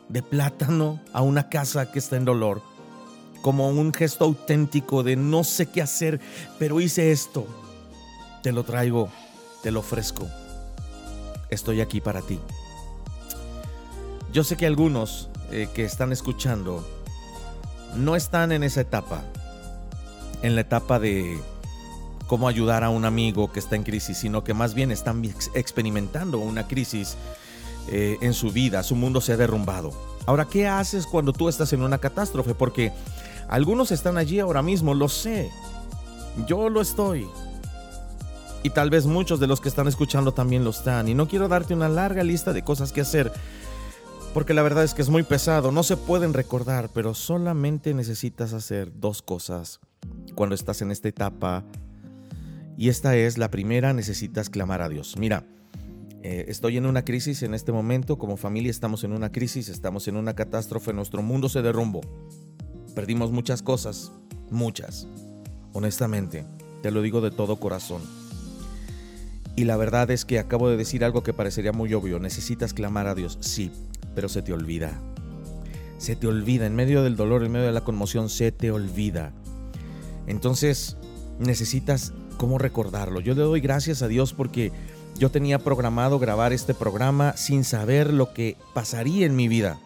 [0.09, 2.63] de plátano a una casa que está en dolor,
[3.45, 6.19] como un gesto auténtico de no sé qué hacer,
[6.59, 7.47] pero hice esto,
[8.43, 9.11] te lo traigo,
[9.63, 10.27] te lo ofrezco.
[11.51, 12.41] Estoy aquí para ti.
[14.33, 16.89] Yo sé que algunos eh, que están escuchando
[17.95, 19.23] no están en esa etapa,
[20.41, 21.39] en la etapa de
[22.27, 26.39] cómo ayudar a un amigo que está en crisis, sino que más bien están experimentando
[26.39, 27.19] una crisis
[27.89, 29.93] eh, en su vida, su mundo se ha derrumbado.
[30.25, 32.55] Ahora, ¿qué haces cuando tú estás en una catástrofe?
[32.55, 32.91] Porque
[33.49, 35.51] algunos están allí ahora mismo, lo sé.
[36.47, 37.27] Yo lo estoy.
[38.63, 41.09] Y tal vez muchos de los que están escuchando también lo están.
[41.09, 43.33] Y no quiero darte una larga lista de cosas que hacer.
[44.33, 45.71] Porque la verdad es que es muy pesado.
[45.71, 46.89] No se pueden recordar.
[46.95, 49.81] Pero solamente necesitas hacer dos cosas
[50.35, 51.65] cuando estás en esta etapa
[52.77, 55.17] y esta es la primera, necesitas clamar a Dios.
[55.19, 55.45] Mira,
[56.23, 60.09] eh, estoy en una crisis en este momento, como familia estamos en una crisis, estamos
[60.09, 62.01] en una catástrofe, nuestro mundo se derrumbó.
[62.95, 64.13] Perdimos muchas cosas,
[64.51, 65.09] muchas.
[65.73, 66.45] Honestamente,
[66.83, 68.03] te lo digo de todo corazón.
[69.57, 73.07] Y la verdad es que acabo de decir algo que parecería muy obvio, necesitas clamar
[73.07, 73.71] a Dios, sí,
[74.15, 75.01] pero se te olvida.
[75.99, 79.33] Se te olvida, en medio del dolor, en medio de la conmoción, se te olvida.
[80.27, 80.97] Entonces,
[81.39, 83.21] necesitas cómo recordarlo.
[83.21, 84.73] Yo le doy gracias a Dios porque
[85.19, 89.79] yo tenía programado grabar este programa sin saber lo que pasaría en mi vida,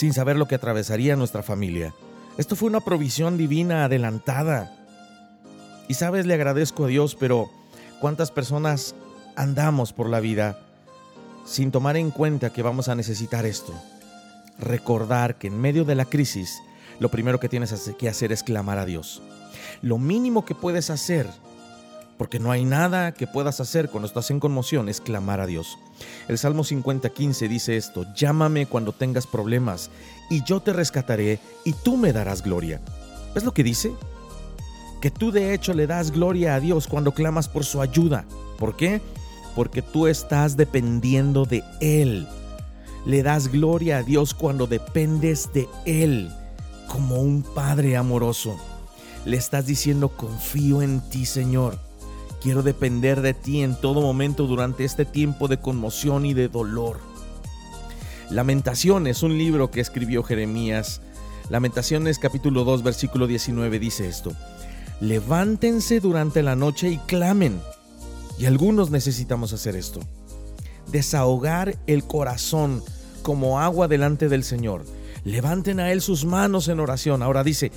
[0.00, 1.92] sin saber lo que atravesaría nuestra familia.
[2.38, 4.74] Esto fue una provisión divina adelantada.
[5.88, 7.50] Y sabes, le agradezco a Dios, pero
[8.00, 8.94] ¿cuántas personas
[9.36, 10.58] andamos por la vida
[11.44, 13.74] sin tomar en cuenta que vamos a necesitar esto?
[14.58, 16.62] Recordar que en medio de la crisis,
[16.98, 19.20] lo primero que tienes que hacer es clamar a Dios
[19.82, 21.26] lo mínimo que puedes hacer,
[22.20, 25.78] porque no hay nada que puedas hacer cuando estás en conmoción, es clamar a Dios.
[26.28, 29.90] El Salmo 50:15 dice esto, llámame cuando tengas problemas,
[30.28, 32.78] y yo te rescataré, y tú me darás gloria.
[33.34, 33.94] ¿Ves lo que dice?
[35.00, 38.26] Que tú de hecho le das gloria a Dios cuando clamas por su ayuda.
[38.58, 39.00] ¿Por qué?
[39.56, 42.28] Porque tú estás dependiendo de Él.
[43.06, 46.30] Le das gloria a Dios cuando dependes de Él,
[46.86, 48.58] como un Padre amoroso.
[49.24, 51.88] Le estás diciendo, confío en ti, Señor.
[52.40, 56.98] Quiero depender de ti en todo momento durante este tiempo de conmoción y de dolor.
[58.30, 61.02] Lamentaciones, un libro que escribió Jeremías.
[61.50, 64.32] Lamentaciones capítulo 2 versículo 19 dice esto.
[65.00, 67.60] Levántense durante la noche y clamen.
[68.38, 70.00] Y algunos necesitamos hacer esto.
[70.90, 72.82] Desahogar el corazón
[73.22, 74.86] como agua delante del Señor.
[75.24, 77.22] Levanten a Él sus manos en oración.
[77.22, 77.70] Ahora dice,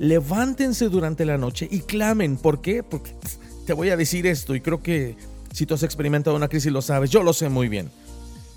[0.00, 2.36] levántense durante la noche y clamen.
[2.36, 2.82] ¿Por qué?
[2.82, 3.14] Porque
[3.68, 5.14] te voy a decir esto y creo que
[5.52, 7.90] si tú has experimentado una crisis lo sabes, yo lo sé muy bien.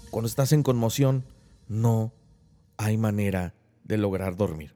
[0.10, 1.26] Cuando estás en conmoción,
[1.68, 2.14] no
[2.78, 4.74] hay manera de lograr dormir.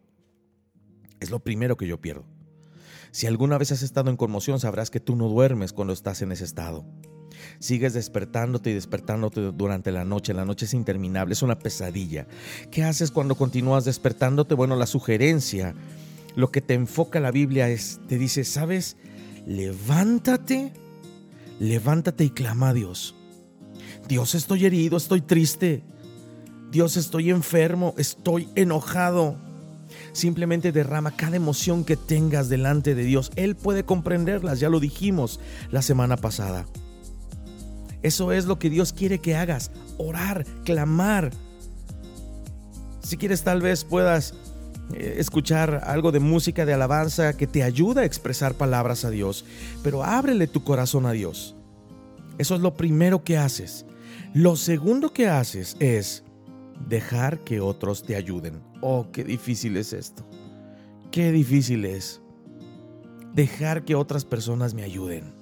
[1.21, 2.25] Es lo primero que yo pierdo.
[3.11, 6.33] Si alguna vez has estado en conmoción, sabrás que tú no duermes cuando estás en
[6.33, 6.83] ese estado.
[7.59, 10.33] Sigues despertándote y despertándote durante la noche.
[10.33, 12.27] La noche es interminable, es una pesadilla.
[12.71, 14.53] ¿Qué haces cuando continúas despertándote?
[14.53, 15.75] Bueno, la sugerencia,
[16.35, 18.97] lo que te enfoca la Biblia es, te dice, ¿sabes?
[19.45, 20.73] Levántate,
[21.59, 23.15] levántate y clama a Dios.
[24.07, 25.83] Dios, estoy herido, estoy triste.
[26.71, 29.37] Dios, estoy enfermo, estoy enojado.
[30.13, 33.31] Simplemente derrama cada emoción que tengas delante de Dios.
[33.35, 35.39] Él puede comprenderlas, ya lo dijimos
[35.71, 36.65] la semana pasada.
[38.01, 41.31] Eso es lo que Dios quiere que hagas, orar, clamar.
[43.01, 44.33] Si quieres tal vez puedas
[44.93, 49.45] escuchar algo de música de alabanza que te ayuda a expresar palabras a Dios,
[49.83, 51.55] pero ábrele tu corazón a Dios.
[52.37, 53.85] Eso es lo primero que haces.
[54.33, 56.23] Lo segundo que haces es
[56.87, 58.61] dejar que otros te ayuden.
[58.81, 60.27] Oh, qué difícil es esto.
[61.11, 62.21] Qué difícil es
[63.33, 65.33] dejar que otras personas me ayuden.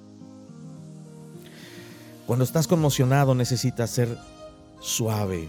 [2.26, 4.16] Cuando estás conmocionado necesitas ser
[4.80, 5.48] suave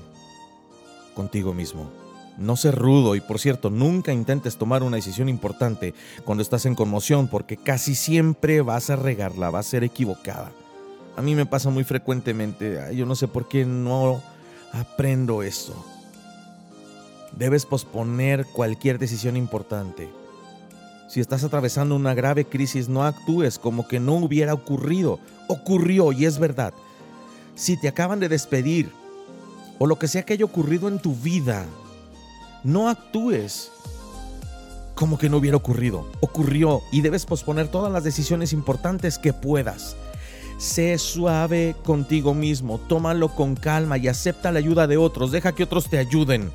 [1.13, 2.04] contigo mismo.
[2.37, 5.93] No ser rudo y por cierto, nunca intentes tomar una decisión importante
[6.25, 10.51] cuando estás en conmoción porque casi siempre vas a regarla, va a ser equivocada.
[11.15, 14.21] A mí me pasa muy frecuentemente, yo no sé por qué no
[14.73, 15.73] aprendo esto.
[17.37, 20.09] Debes posponer cualquier decisión importante.
[21.07, 25.19] Si estás atravesando una grave crisis, no actúes como que no hubiera ocurrido.
[25.47, 26.73] Ocurrió y es verdad.
[27.55, 28.91] Si te acaban de despedir
[29.79, 31.65] o lo que sea que haya ocurrido en tu vida,
[32.65, 33.71] no actúes
[34.95, 36.05] como que no hubiera ocurrido.
[36.19, 39.95] Ocurrió y debes posponer todas las decisiones importantes que puedas.
[40.57, 45.31] Sé suave contigo mismo, tómalo con calma y acepta la ayuda de otros.
[45.31, 46.51] Deja que otros te ayuden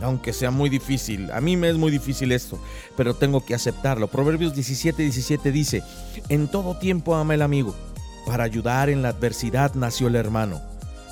[0.00, 1.30] aunque sea muy difícil.
[1.30, 2.58] A mí me es muy difícil esto,
[2.96, 4.08] pero tengo que aceptarlo.
[4.08, 5.84] Proverbios 17, 17 dice,
[6.28, 7.76] en todo tiempo ama el amigo,
[8.26, 10.60] para ayudar en la adversidad nació el hermano.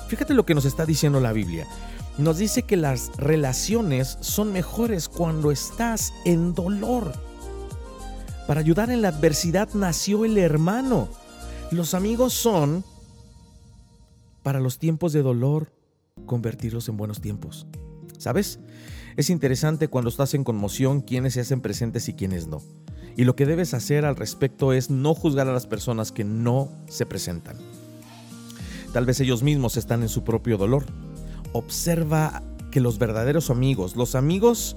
[0.09, 1.65] Fíjate lo que nos está diciendo la Biblia.
[2.17, 7.13] Nos dice que las relaciones son mejores cuando estás en dolor.
[8.47, 11.09] Para ayudar en la adversidad nació el hermano.
[11.71, 12.83] Los amigos son,
[14.43, 15.71] para los tiempos de dolor,
[16.25, 17.65] convertirlos en buenos tiempos.
[18.17, 18.59] ¿Sabes?
[19.17, 22.61] Es interesante cuando estás en conmoción quiénes se hacen presentes y quiénes no.
[23.17, 26.69] Y lo que debes hacer al respecto es no juzgar a las personas que no
[26.87, 27.57] se presentan.
[28.93, 30.85] Tal vez ellos mismos están en su propio dolor.
[31.53, 34.75] Observa que los verdaderos amigos, los amigos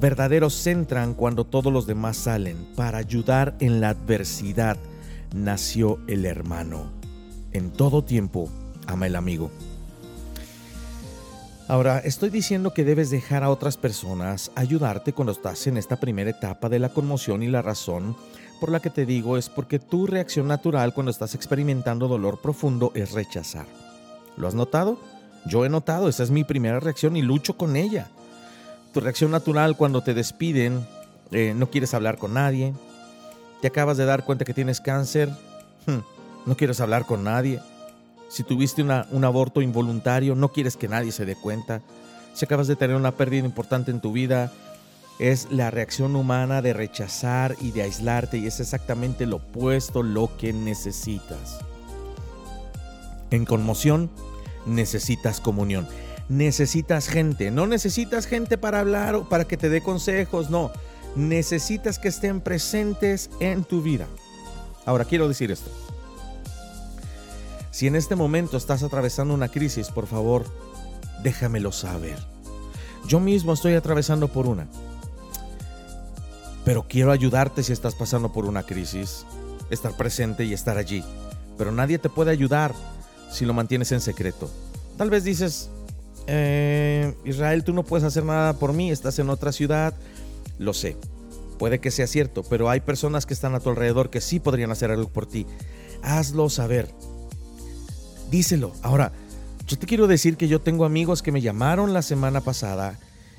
[0.00, 2.56] verdaderos entran cuando todos los demás salen.
[2.76, 4.76] Para ayudar en la adversidad
[5.34, 6.90] nació el hermano.
[7.52, 8.48] En todo tiempo
[8.86, 9.50] ama el amigo.
[11.68, 16.30] Ahora, estoy diciendo que debes dejar a otras personas ayudarte cuando estás en esta primera
[16.30, 18.16] etapa de la conmoción y la razón
[18.60, 22.92] por la que te digo es porque tu reacción natural cuando estás experimentando dolor profundo
[22.94, 23.66] es rechazar.
[24.36, 24.98] ¿Lo has notado?
[25.46, 28.08] Yo he notado, esa es mi primera reacción y lucho con ella.
[28.92, 30.86] Tu reacción natural cuando te despiden,
[31.30, 32.72] eh, no quieres hablar con nadie,
[33.60, 35.28] te acabas de dar cuenta que tienes cáncer,
[35.86, 37.60] hmm, no quieres hablar con nadie
[38.28, 41.82] si tuviste un aborto involuntario, no quieres que nadie se dé cuenta.
[42.34, 44.52] Si acabas de tener una pérdida importante en tu vida,
[45.18, 50.36] es la reacción humana de rechazar y de aislarte y es exactamente lo opuesto lo
[50.36, 51.60] que necesitas.
[53.30, 54.10] En conmoción
[54.66, 55.86] necesitas comunión.
[56.28, 57.50] Necesitas gente.
[57.50, 60.50] No necesitas gente para hablar o para que te dé consejos.
[60.50, 60.72] No.
[61.14, 64.06] Necesitas que estén presentes en tu vida.
[64.84, 65.70] Ahora quiero decir esto.
[67.70, 70.44] Si en este momento estás atravesando una crisis, por favor,
[71.22, 72.18] déjamelo saber.
[73.06, 74.66] Yo mismo estoy atravesando por una.
[76.64, 79.24] Pero quiero ayudarte si estás pasando por una crisis,
[79.70, 81.04] estar presente y estar allí.
[81.56, 82.74] Pero nadie te puede ayudar
[83.30, 84.50] si lo mantienes en secreto.
[84.96, 85.70] Tal vez dices,
[86.26, 89.94] eh, Israel, tú no puedes hacer nada por mí, estás en otra ciudad.
[90.58, 90.96] Lo sé,
[91.58, 94.70] puede que sea cierto, pero hay personas que están a tu alrededor que sí podrían
[94.70, 95.46] hacer algo por ti.
[96.02, 96.88] Hazlo saber
[98.30, 98.72] díselo.
[98.82, 99.12] Ahora,
[99.66, 102.98] yo te quiero decir que yo tengo amigos que me llamaron la semana pasada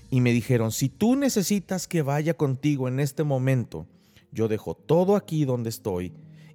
[0.10, 3.88] y me dijeron, si tú necesitas que vaya contigo en este momento,
[4.32, 6.14] yo dejo todo aquí donde estoy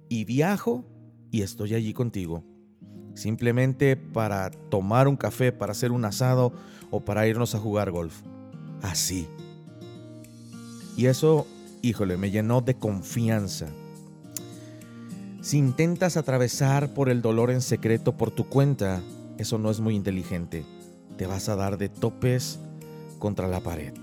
[0.09, 0.85] y viajo
[1.31, 2.43] y estoy allí contigo.
[3.13, 6.53] Simplemente para tomar un café, para hacer un asado
[6.89, 8.21] o para irnos a jugar golf.
[8.81, 9.27] Así.
[10.95, 11.47] Y eso,
[11.81, 13.67] híjole, me llenó de confianza
[15.41, 19.01] Si intentas atravesar por el dolor en secreto por tu cuenta,
[19.37, 20.65] eso no es muy inteligente.
[21.17, 22.59] Te vas a dar de topes
[23.19, 23.93] contra la pared.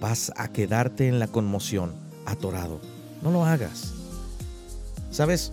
[0.00, 1.94] Vas a quedarte en la conmoción,
[2.26, 2.80] atorado.
[3.22, 3.94] No lo hagas.
[5.10, 5.52] ¿Sabes?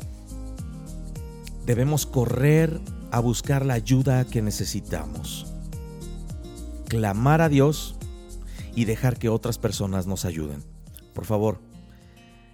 [1.66, 5.45] Debemos correr a buscar la ayuda que necesitamos.
[6.89, 7.95] Clamar a Dios
[8.76, 10.61] y dejar que otras personas nos ayuden.
[11.14, 11.61] Por favor,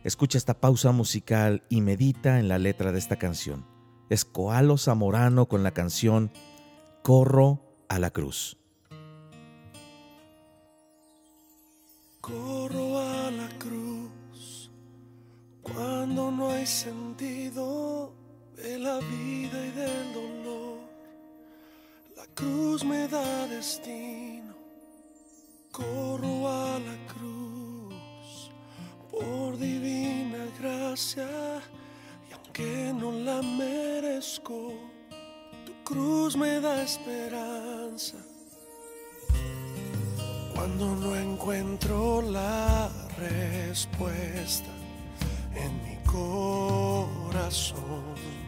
[0.03, 3.65] escucha esta pausa musical y medita en la letra de esta canción.
[4.09, 6.31] Es Coalo Zamorano con la canción
[7.01, 8.57] Corro a la cruz.
[12.21, 14.69] Corro a la cruz
[15.63, 18.18] cuando no hay sentido
[18.61, 20.79] de la vida y del dolor.
[22.17, 24.53] La cruz me da destino.
[25.71, 28.51] Corro a la cruz
[29.09, 31.29] por divina gracia
[32.29, 34.73] y aunque no la merezco,
[35.65, 38.17] tu cruz me da esperanza.
[40.53, 44.71] Cuando no encuentro la respuesta
[45.55, 48.38] en mi corazón.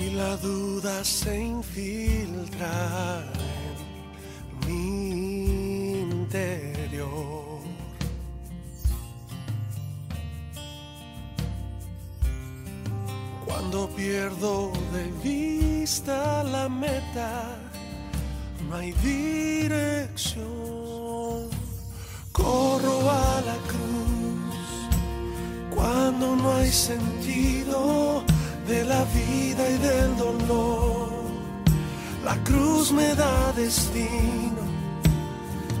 [0.00, 3.24] Y la duda se infiltra
[4.62, 7.58] en mi interior.
[13.44, 17.58] Cuando pierdo de vista la meta,
[18.68, 20.48] no hay dirección.
[22.32, 24.18] Corro a la cruz
[25.74, 28.24] cuando no hay sentido
[28.68, 31.08] de la vida y del dolor.
[32.22, 34.62] La cruz me da destino.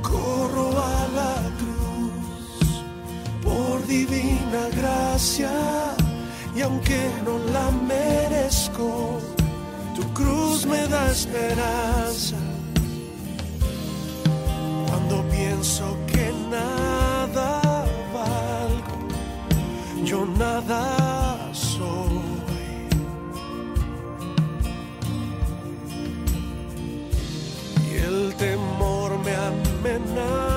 [0.02, 2.68] Corro a la cruz
[3.44, 5.50] por divina gracia
[6.56, 9.20] y aunque no la merezco,
[9.94, 12.36] tu cruz me da esperanza.
[14.86, 17.84] Cuando pienso que nada
[18.14, 18.98] valgo,
[20.04, 20.97] yo nada
[30.14, 30.47] now.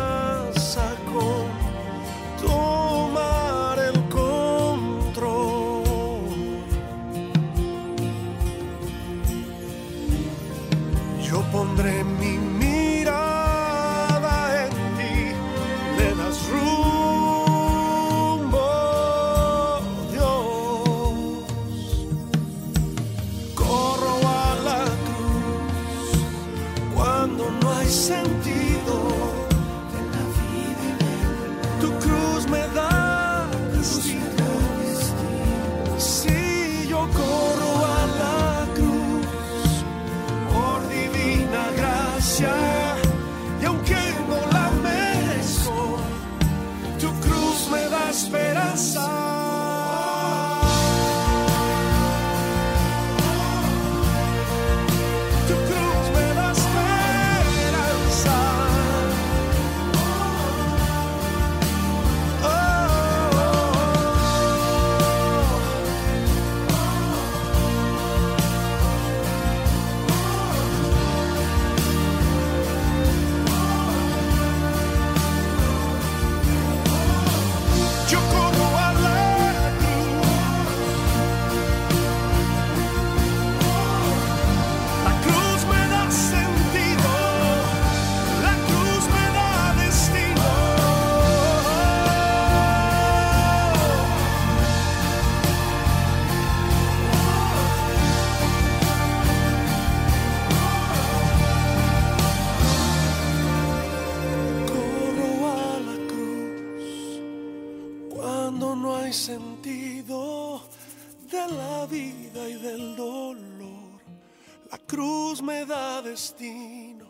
[116.42, 117.06] Destino.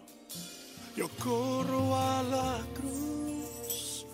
[0.96, 4.06] Yo corro a la cruz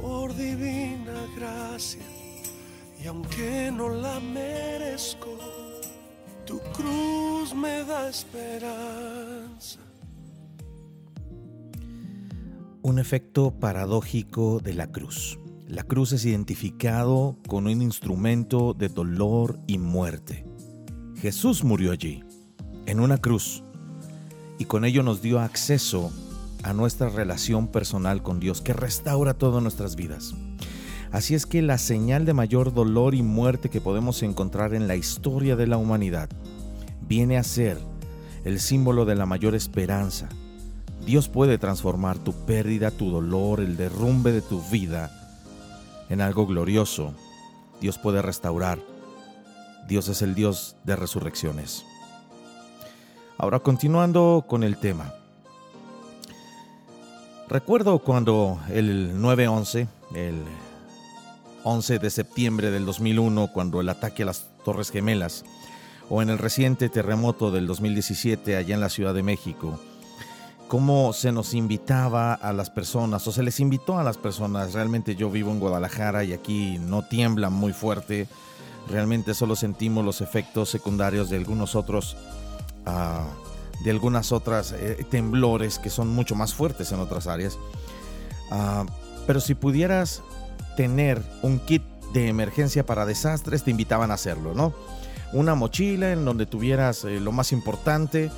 [0.00, 2.02] por divina gracia.
[3.02, 5.38] Y aunque no la merezco,
[6.46, 9.80] tu cruz me da esperanza.
[12.82, 15.38] Un efecto paradójico de la cruz.
[15.68, 20.46] La cruz es identificado con un instrumento de dolor y muerte.
[21.16, 22.22] Jesús murió allí,
[22.84, 23.63] en una cruz,
[24.58, 26.12] y con ello nos dio acceso
[26.62, 30.34] a nuestra relación personal con Dios, que restaura todas nuestras vidas.
[31.12, 34.96] Así es que la señal de mayor dolor y muerte que podemos encontrar en la
[34.96, 36.28] historia de la humanidad
[37.06, 37.78] viene a ser
[38.44, 40.28] el símbolo de la mayor esperanza.
[41.06, 45.10] Dios puede transformar tu pérdida, tu dolor, el derrumbe de tu vida
[46.08, 47.14] en algo glorioso.
[47.80, 48.78] Dios puede restaurar.
[49.86, 51.84] Dios es el Dios de resurrecciones.
[53.36, 55.12] Ahora continuando con el tema.
[57.48, 60.42] Recuerdo cuando el 9-11, el
[61.64, 65.44] 11 de septiembre del 2001, cuando el ataque a las Torres Gemelas,
[66.08, 69.80] o en el reciente terremoto del 2017 allá en la Ciudad de México,
[70.68, 74.74] cómo se nos invitaba a las personas, o se les invitó a las personas.
[74.74, 78.28] Realmente yo vivo en Guadalajara y aquí no tiembla muy fuerte.
[78.88, 82.16] Realmente solo sentimos los efectos secundarios de algunos otros,
[83.84, 87.58] de algunas otras eh, temblores que son mucho más fuertes en otras áreas.
[88.50, 88.86] Ah,
[89.26, 90.22] pero si pudieras
[90.76, 91.82] tener un kit
[92.12, 94.72] de emergencia para desastres, te invitaban a hacerlo, ¿no?
[95.32, 98.30] Una mochila en donde tuvieras eh, lo más importante,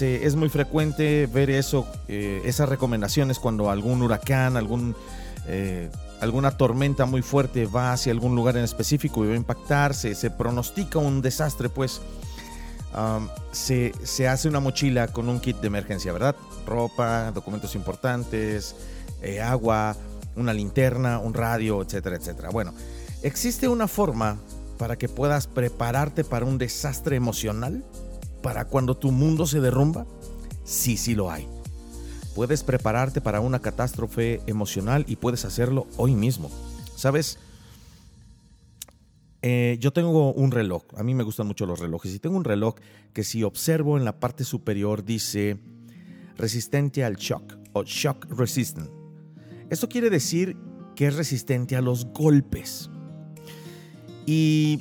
[0.00, 4.94] es muy frecuente ver eso, eh, esas recomendaciones cuando algún huracán, algún,
[6.20, 10.30] alguna tormenta muy fuerte va hacia algún lugar en específico y va a impactar, se,
[10.30, 12.00] pronostica un desastre, pues
[13.52, 16.36] se, se, hace una mochila con un kit de emergencia, ¿verdad?
[16.66, 18.74] Ropa, documentos importantes,
[19.22, 19.96] eh, agua,
[20.36, 22.50] una linterna, un radio, etcétera, etcétera.
[22.50, 22.74] Bueno,
[23.22, 24.38] existe una forma
[24.78, 27.84] para que puedas prepararte para un desastre emocional
[28.42, 30.06] para cuando tu mundo se derrumba?
[30.64, 31.46] Sí, sí lo hay.
[32.34, 36.50] Puedes prepararte para una catástrofe emocional y puedes hacerlo hoy mismo.
[36.96, 37.38] ¿Sabes?
[39.42, 42.44] Eh, yo tengo un reloj, a mí me gustan mucho los relojes, y tengo un
[42.44, 42.74] reloj
[43.12, 45.58] que si observo en la parte superior dice
[46.36, 48.90] resistente al shock o shock resistant.
[49.70, 50.56] Esto quiere decir
[50.96, 52.90] que es resistente a los golpes.
[54.26, 54.80] Y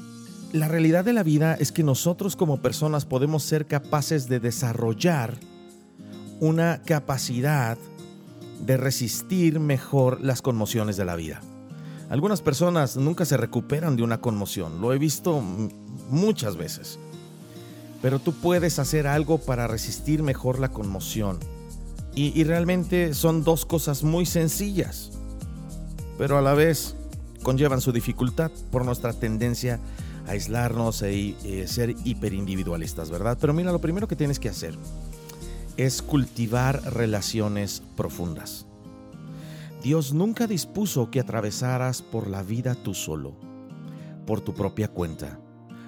[0.51, 5.37] la realidad de la vida es que nosotros como personas podemos ser capaces de desarrollar
[6.39, 7.77] una capacidad
[8.65, 11.41] de resistir mejor las conmociones de la vida.
[12.09, 15.41] Algunas personas nunca se recuperan de una conmoción, lo he visto
[16.09, 16.97] muchas veces.
[18.01, 21.37] Pero tú puedes hacer algo para resistir mejor la conmoción.
[22.15, 25.11] Y, realmente son dos cosas muy sencillas,
[26.17, 26.95] pero a la vez
[27.43, 29.79] conllevan su dificultad por nuestra tendencia
[30.27, 33.37] aislarnos e, eh, ser hiperindividualistas, ¿verdad?
[33.39, 34.77] Pero mira, lo primero que tienes que hacer
[35.77, 38.65] es cultivar relaciones profundas.
[39.81, 43.35] Dios nunca dispuso que atravesaras por la vida tú solo,
[44.25, 45.39] por tu propia cuenta,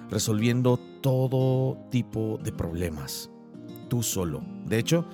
[0.08, 3.30] resolviendo todo tipo de problemas,
[3.88, 4.42] tú solo.
[4.66, 5.04] De hecho,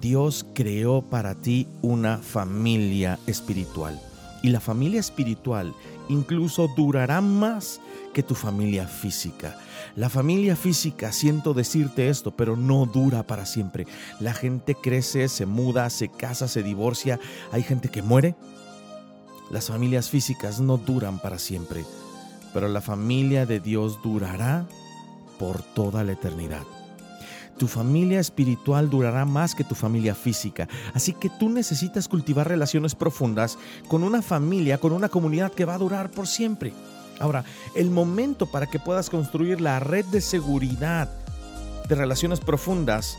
[0.00, 4.00] Dios creó para ti una familia espiritual.
[4.42, 5.72] Y la familia espiritual
[6.08, 7.80] incluso durará más
[8.12, 9.56] que tu familia física.
[9.96, 13.86] La familia física, siento decirte esto, pero no dura para siempre.
[14.20, 17.20] La gente crece, se muda, se casa, se divorcia.
[17.52, 18.34] Hay gente que muere.
[19.50, 21.84] Las familias físicas no duran para siempre,
[22.54, 24.66] pero la familia de Dios durará
[25.38, 26.64] por toda la eternidad.
[27.58, 32.94] Tu familia espiritual durará más que tu familia física, así que tú necesitas cultivar relaciones
[32.94, 36.72] profundas con una familia, con una comunidad que va a durar por siempre.
[37.20, 37.44] Ahora,
[37.74, 41.08] el momento para que puedas construir la red de seguridad
[41.88, 43.16] de relaciones profundas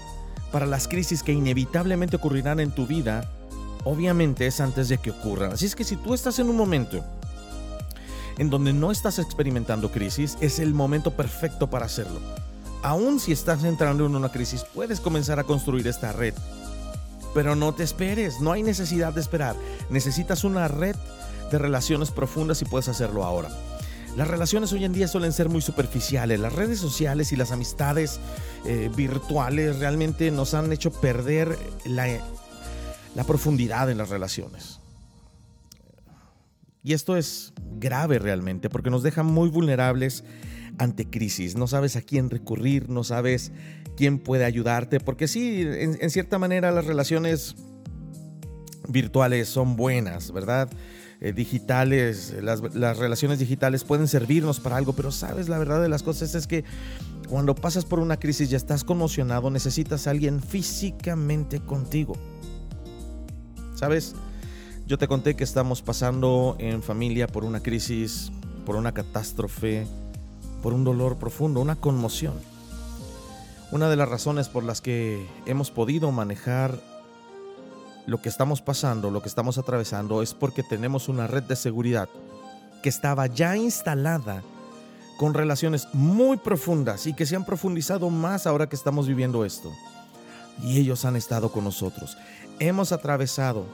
[0.51, 3.29] para las crisis que inevitablemente ocurrirán en tu vida,
[3.85, 5.53] obviamente es antes de que ocurran.
[5.53, 7.03] Así es que si tú estás en un momento
[8.37, 12.19] en donde no estás experimentando crisis, es el momento perfecto para hacerlo.
[12.83, 16.33] Aún si estás entrando en una crisis, puedes comenzar a construir esta red.
[17.33, 19.55] Pero no te esperes, no hay necesidad de esperar.
[19.89, 20.95] Necesitas una red
[21.49, 23.49] de relaciones profundas y puedes hacerlo ahora.
[24.17, 26.41] Las relaciones hoy en día suelen ser muy superficiales.
[26.41, 28.19] Las redes sociales y las amistades
[28.65, 32.07] eh, virtuales realmente nos han hecho perder la,
[33.15, 34.81] la profundidad en las relaciones.
[36.83, 40.25] Y esto es grave realmente porque nos deja muy vulnerables
[40.77, 41.55] ante crisis.
[41.55, 43.51] No sabes a quién recurrir, no sabes
[43.95, 47.55] quién puede ayudarte, porque sí, en cierta manera las relaciones
[48.87, 50.69] virtuales son buenas, ¿verdad?
[51.21, 55.87] Eh, digitales, las, las, relaciones digitales pueden servirnos para algo, pero sabes, la verdad de
[55.87, 56.65] las cosas es que
[57.29, 62.15] cuando pasas por una crisis y estás conmocionado, necesitas a alguien físicamente contigo.
[63.75, 64.15] ¿Sabes?
[64.85, 68.29] Yo te conté que estamos pasando en familia por una crisis,
[68.65, 69.87] por una catástrofe,
[70.63, 72.33] por un dolor profundo, una conmoción.
[73.71, 76.79] Una de las razones por las que hemos podido manejar
[78.05, 82.07] lo que estamos pasando, lo que estamos atravesando, es porque tenemos una red de seguridad
[82.81, 84.41] que estaba ya instalada
[85.17, 89.71] con relaciones muy profundas y que se han profundizado más ahora que estamos viviendo esto.
[90.61, 92.17] Y ellos han estado con nosotros.
[92.59, 93.65] Hemos atravesado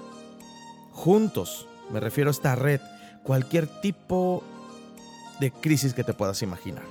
[0.94, 2.82] juntos, me refiero a esta red,
[3.24, 4.44] cualquier tipo
[5.40, 6.84] de crisis que te puedas imaginar.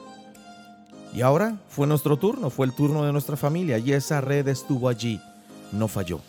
[1.12, 4.88] Y ahora fue nuestro turno, fue el turno de nuestra familia y esa red estuvo
[4.88, 5.20] allí,
[5.72, 6.20] no falló.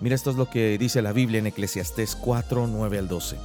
[0.00, 3.36] Mira, esto es lo que dice la Biblia en Eclesiastés 4, 9 al 12.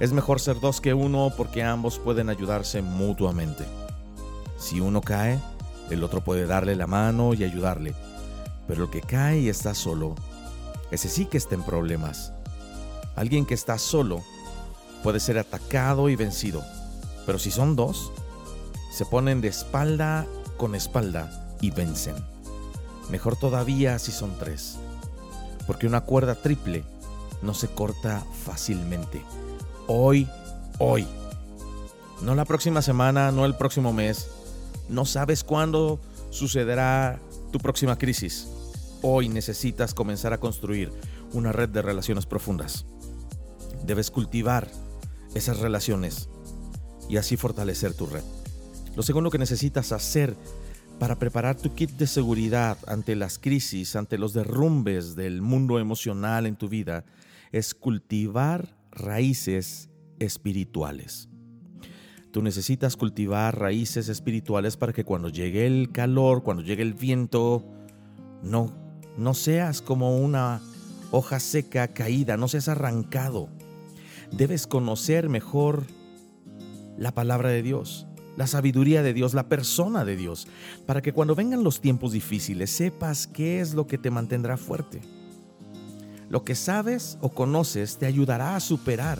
[0.00, 3.64] Es mejor ser dos que uno porque ambos pueden ayudarse mutuamente.
[4.58, 5.38] Si uno cae,
[5.90, 7.94] el otro puede darle la mano y ayudarle.
[8.66, 10.14] Pero el que cae y está solo,
[10.90, 12.32] ese sí que está en problemas.
[13.14, 14.22] Alguien que está solo
[15.02, 16.62] puede ser atacado y vencido.
[17.26, 18.12] Pero si son dos,
[18.92, 22.14] se ponen de espalda con espalda y vencen.
[23.10, 24.78] Mejor todavía si son tres
[25.66, 26.84] porque una cuerda triple
[27.42, 29.22] no se corta fácilmente.
[29.86, 30.28] Hoy,
[30.78, 31.06] hoy.
[32.22, 34.28] No la próxima semana, no el próximo mes.
[34.88, 36.00] No sabes cuándo
[36.30, 37.18] sucederá
[37.52, 38.48] tu próxima crisis.
[39.02, 40.92] Hoy necesitas comenzar a construir
[41.32, 42.86] una red de relaciones profundas.
[43.84, 44.68] Debes cultivar
[45.34, 46.28] esas relaciones
[47.08, 48.22] y así fortalecer tu red.
[48.96, 50.36] Lo segundo que necesitas hacer
[50.98, 56.46] para preparar tu kit de seguridad ante las crisis, ante los derrumbes del mundo emocional
[56.46, 57.04] en tu vida,
[57.52, 61.28] es cultivar raíces espirituales.
[62.30, 67.64] Tú necesitas cultivar raíces espirituales para que cuando llegue el calor, cuando llegue el viento,
[68.42, 68.72] no,
[69.16, 70.60] no seas como una
[71.10, 73.48] hoja seca caída, no seas arrancado.
[74.32, 75.86] Debes conocer mejor
[76.98, 80.46] la palabra de Dios la sabiduría de Dios, la persona de Dios,
[80.84, 85.00] para que cuando vengan los tiempos difíciles sepas qué es lo que te mantendrá fuerte.
[86.28, 89.18] Lo que sabes o conoces te ayudará a superar,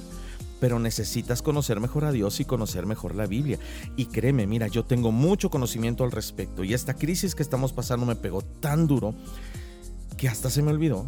[0.60, 3.58] pero necesitas conocer mejor a Dios y conocer mejor la Biblia.
[3.96, 8.06] Y créeme, mira, yo tengo mucho conocimiento al respecto y esta crisis que estamos pasando
[8.06, 9.14] me pegó tan duro
[10.16, 11.06] que hasta se me olvidó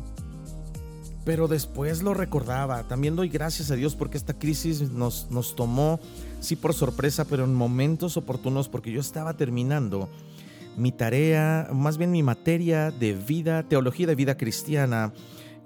[1.28, 2.84] pero después lo recordaba.
[2.84, 6.00] También doy gracias a Dios porque esta crisis nos, nos tomó,
[6.40, 10.08] sí por sorpresa, pero en momentos oportunos porque yo estaba terminando
[10.78, 15.12] mi tarea, más bien mi materia de vida, teología de vida cristiana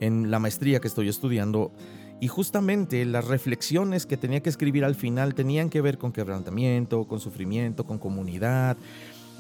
[0.01, 1.71] en la maestría que estoy estudiando.
[2.19, 7.05] Y justamente las reflexiones que tenía que escribir al final tenían que ver con quebrantamiento,
[7.05, 8.77] con sufrimiento, con comunidad,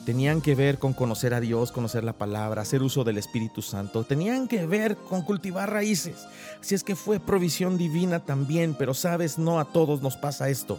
[0.05, 4.05] tenían que ver con conocer a Dios, conocer la palabra, hacer uso del Espíritu Santo,
[4.05, 6.27] tenían que ver con cultivar raíces.
[6.61, 10.79] Así es que fue provisión divina también, pero sabes, no a todos nos pasa esto.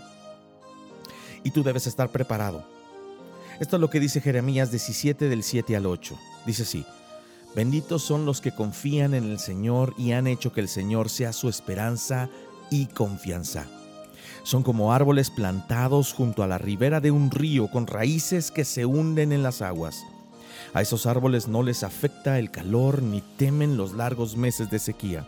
[1.44, 2.66] Y tú debes estar preparado.
[3.60, 6.18] Esto es lo que dice Jeremías 17 del 7 al 8.
[6.46, 6.86] Dice así,
[7.56, 11.34] benditos son los que confían en el Señor y han hecho que el Señor sea
[11.34, 12.30] su esperanza
[12.70, 13.68] y confianza.
[14.44, 18.86] Son como árboles plantados junto a la ribera de un río con raíces que se
[18.86, 20.04] hunden en las aguas.
[20.74, 25.28] A esos árboles no les afecta el calor ni temen los largos meses de sequía.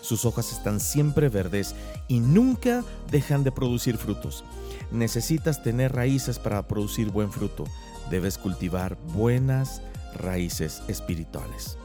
[0.00, 1.74] Sus hojas están siempre verdes
[2.08, 4.44] y nunca dejan de producir frutos.
[4.90, 7.64] Necesitas tener raíces para producir buen fruto.
[8.10, 9.80] Debes cultivar buenas
[10.14, 11.78] raíces espirituales.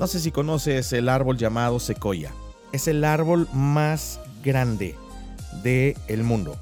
[0.00, 2.32] No sé si conoces el árbol llamado secoya.
[2.72, 4.96] Es el árbol más grande
[5.62, 6.56] del el mundo.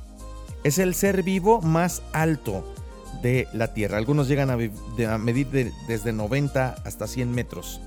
[0.65, 2.75] Es el ser vivo más alto
[3.23, 3.99] de la Tierra.
[3.99, 7.81] Algunos llegan a, medir desde 90 hasta 100 metros.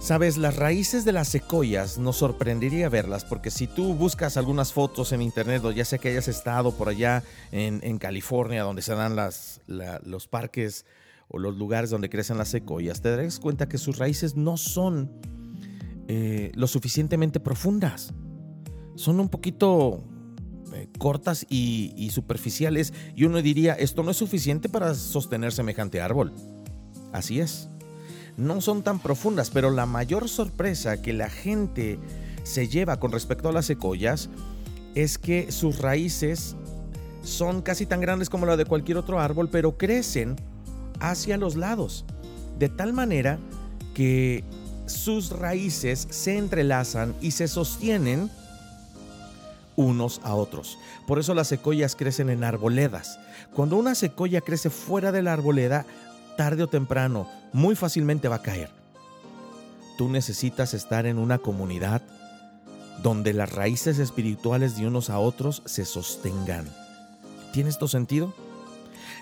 [0.00, 5.12] Sabes, las raíces de las secoyas nos sorprendería verlas porque si tú buscas algunas fotos
[5.12, 9.14] en internet o ya sea que hayas estado por allá en, California donde se dan
[9.14, 10.86] las, los parques
[11.28, 15.10] o los lugares donde crecen las secoyas, te darás cuenta que sus raíces no son
[16.12, 18.12] eh, lo suficientemente profundas.
[18.96, 20.02] Son un poquito
[20.74, 26.32] eh, cortas y, superficiales y uno diría, esto no es suficiente para sostener semejante árbol.
[27.12, 27.68] Así es.
[28.36, 32.00] No son tan profundas, pero la mayor sorpresa que la gente
[32.42, 34.30] se lleva con respecto a las secoyas
[34.96, 36.56] es que sus raíces
[37.22, 40.34] son casi tan grandes como la de cualquier otro árbol, pero crecen
[40.98, 42.04] hacia los lados,
[42.58, 43.38] de tal manera
[43.94, 44.42] que
[44.90, 48.30] sus raíces se entrelazan y se sostienen
[49.76, 50.78] unos a otros.
[51.06, 53.18] Por eso las secoyas crecen en arboledas.
[53.54, 55.86] Cuando una secoya crece fuera de la arboleda,
[56.36, 58.70] tarde o temprano, muy fácilmente va a caer.
[59.96, 62.02] Tú necesitas estar en una comunidad
[63.02, 66.68] donde las raíces espirituales de unos a otros se sostengan.
[67.52, 68.34] ¿Tiene esto sentido?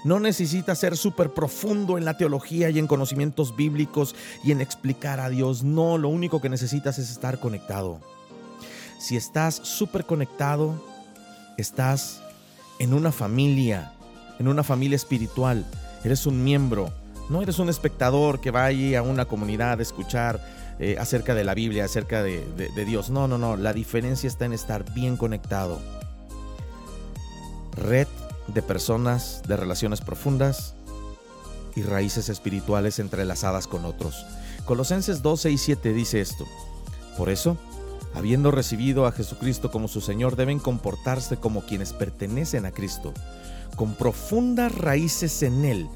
[0.05, 5.20] No necesitas ser súper profundo en la teología y en conocimientos bíblicos y en explicar
[5.20, 5.62] a Dios.
[5.62, 8.01] No, lo único que necesitas es estar conectado.
[9.01, 10.82] Si estás súper conectado,
[11.57, 12.20] estás
[12.78, 13.92] en una familia,
[14.38, 15.64] en una familia espiritual.
[16.05, 16.92] Eres un miembro,
[17.28, 20.40] no eres un espectador que va allí a una comunidad a escuchar
[20.78, 23.11] eh, acerca de la Biblia, acerca de, de Dios.
[23.11, 23.57] No, no, no.
[23.57, 25.80] La diferencia está en estar bien conectado.
[27.76, 28.09] Red
[28.49, 30.74] de personas, de relaciones profundas
[31.76, 34.24] y raíces espirituales entrelazadas con otros.
[34.64, 36.46] Colosenses 2, 6 y 7 dice esto.
[37.16, 37.57] Por eso,
[38.14, 43.12] habiendo recibido a Jesucristo como su Señor, deben comportarse como quienes pertenecen a Cristo,
[43.76, 45.88] con profundas raíces en Él,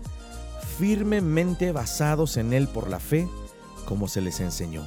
[0.78, 3.28] firmemente basados en Él por la fe,
[3.86, 4.82] como se les enseñó.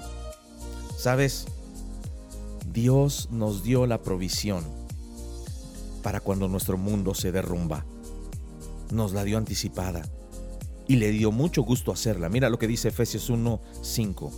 [0.98, 1.46] ¿Sabes?
[2.72, 4.85] Dios nos dio la provisión
[6.06, 7.84] para cuando nuestro mundo se derrumba.
[8.92, 10.04] Nos la dio anticipada
[10.88, 12.30] y le dio mucho gusto hacerla.
[12.30, 14.32] Mira lo que dice Efesios 1:5.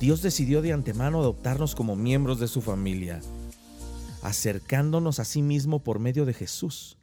[0.00, 3.20] Dios decidió de antemano adoptarnos como miembros de su familia,
[4.22, 6.96] acercándonos a sí mismo por medio de Jesús,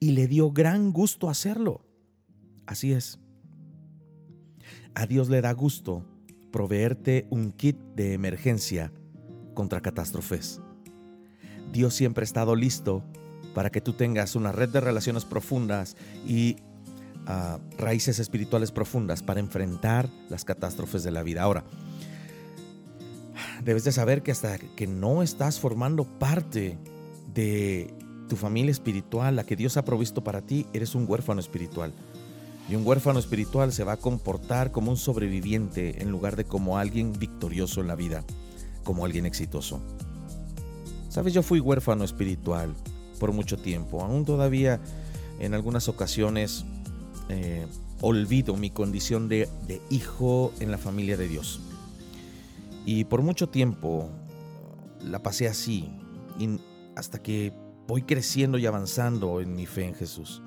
[0.00, 1.82] y le dio gran gusto hacerlo.
[2.64, 3.18] Así es.
[4.94, 6.06] A Dios le da gusto
[6.50, 8.90] proveerte un kit de emergencia
[9.52, 10.62] contra catástrofes.
[11.72, 13.04] Dios siempre ha estado listo
[13.54, 15.96] para que tú tengas una red de relaciones profundas
[16.26, 16.56] y
[17.26, 21.42] ah, raíces espirituales profundas para enfrentar las catástrofes de la vida.
[21.42, 21.64] Ahora,
[23.64, 26.76] debes de saber que hasta que no estás formando parte
[27.32, 27.94] de
[28.28, 31.92] tu familia espiritual, la que Dios ha provisto para ti, eres un huérfano espiritual.
[32.68, 36.78] Y un huérfano espiritual se va a comportar como un sobreviviente en lugar de como
[36.78, 38.24] alguien victorioso en la vida,
[38.84, 39.80] como alguien exitoso.
[41.10, 42.74] Sabes, yo fui huérfano espiritual
[43.18, 44.02] por mucho tiempo.
[44.02, 44.80] Aún todavía
[45.40, 46.64] en algunas ocasiones
[47.28, 47.66] eh,
[48.00, 49.48] olvido mi condición de,
[49.90, 51.60] hijo en la familia de Dios.
[52.84, 54.10] Y por mucho tiempo
[55.02, 55.88] la pasé así,
[56.96, 57.52] hasta que
[57.86, 60.42] voy creciendo y avanzando en mi fe en Jesús.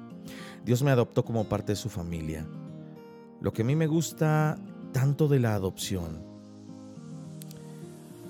[0.65, 2.45] Dios me adoptó como parte de su familia.
[3.41, 4.57] Lo que a mí me gusta
[4.91, 6.25] tanto de la adopción,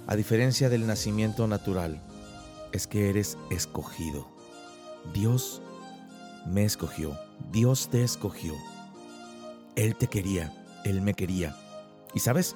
[0.06, 2.02] a diferencia del nacimiento natural,
[2.78, 4.28] es que eres escogido.
[5.14, 5.62] Dios
[6.46, 7.20] me escogió,
[7.52, 8.54] Dios te escogió.
[9.76, 10.54] Él te quería,
[10.86, 11.56] Él me quería.
[12.14, 12.56] Y sabes,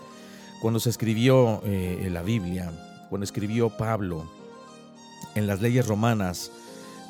[0.61, 2.71] cuando se escribió eh, la Biblia,
[3.09, 4.29] cuando escribió Pablo
[5.33, 6.51] en las leyes romanas,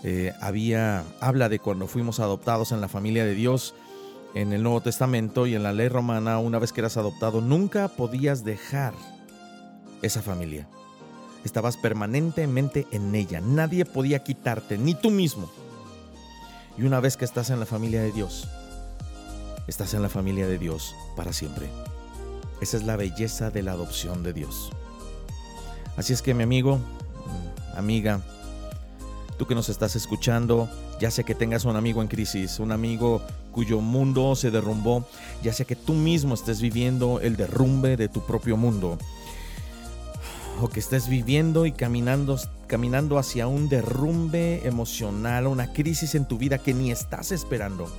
[0.03, 3.75] eh, había, habla de cuando fuimos adoptados en la familia de Dios
[4.33, 7.89] en el Nuevo Testamento y en la ley romana, una vez que eras adoptado, nunca
[7.89, 8.93] podías dejar
[10.01, 10.67] esa familia.
[11.43, 13.41] Estabas permanentemente en ella.
[13.41, 15.49] Nadie podía quitarte, ni tú mismo.
[16.77, 18.47] Y una vez que estás en la familia de Dios,
[19.67, 21.69] estás en la familia de Dios para siempre.
[22.61, 24.71] Esa es la belleza de la adopción de Dios.
[25.97, 28.21] Así es que mi amigo, mm, amiga,
[29.37, 30.69] tú que nos estás escuchando,
[30.99, 33.21] ya sea que tengas un amigo en crisis, un amigo
[33.51, 35.05] cuyo mundo se derrumbó,
[35.41, 38.97] ya sea que tú mismo estés viviendo el derrumbe de tu propio mundo,
[40.61, 42.37] o que estés viviendo y caminando,
[42.67, 47.91] caminando hacia un derrumbe emocional, una crisis en tu vida que ni estás esperando,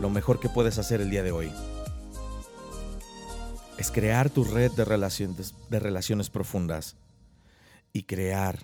[0.00, 1.52] lo mejor que puedes hacer el día de hoy
[3.78, 6.96] es crear tu red de relaciones, de relaciones profundas
[7.92, 8.58] y crear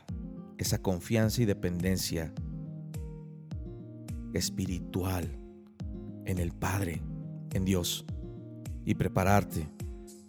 [0.59, 2.35] esa confianza y dependencia
[4.35, 5.39] espiritual
[6.25, 7.03] en el Padre,
[7.53, 8.05] en Dios,
[8.85, 9.76] y prepararte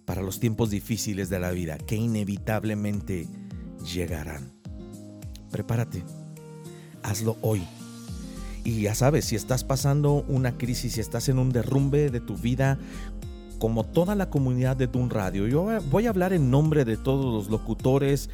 [0.08, 3.28] para los tiempos difíciles de la vida que inevitablemente
[3.94, 4.54] llegarán.
[5.52, 6.02] Prepárate,
[7.04, 7.62] hazlo hoy.
[8.64, 12.38] Y ya sabes, si estás pasando una crisis, si estás en un derrumbe de tu
[12.38, 12.80] vida,
[13.60, 17.26] como toda la comunidad de Dun Radio, yo voy a hablar en nombre de todos
[17.26, 18.30] los locutores,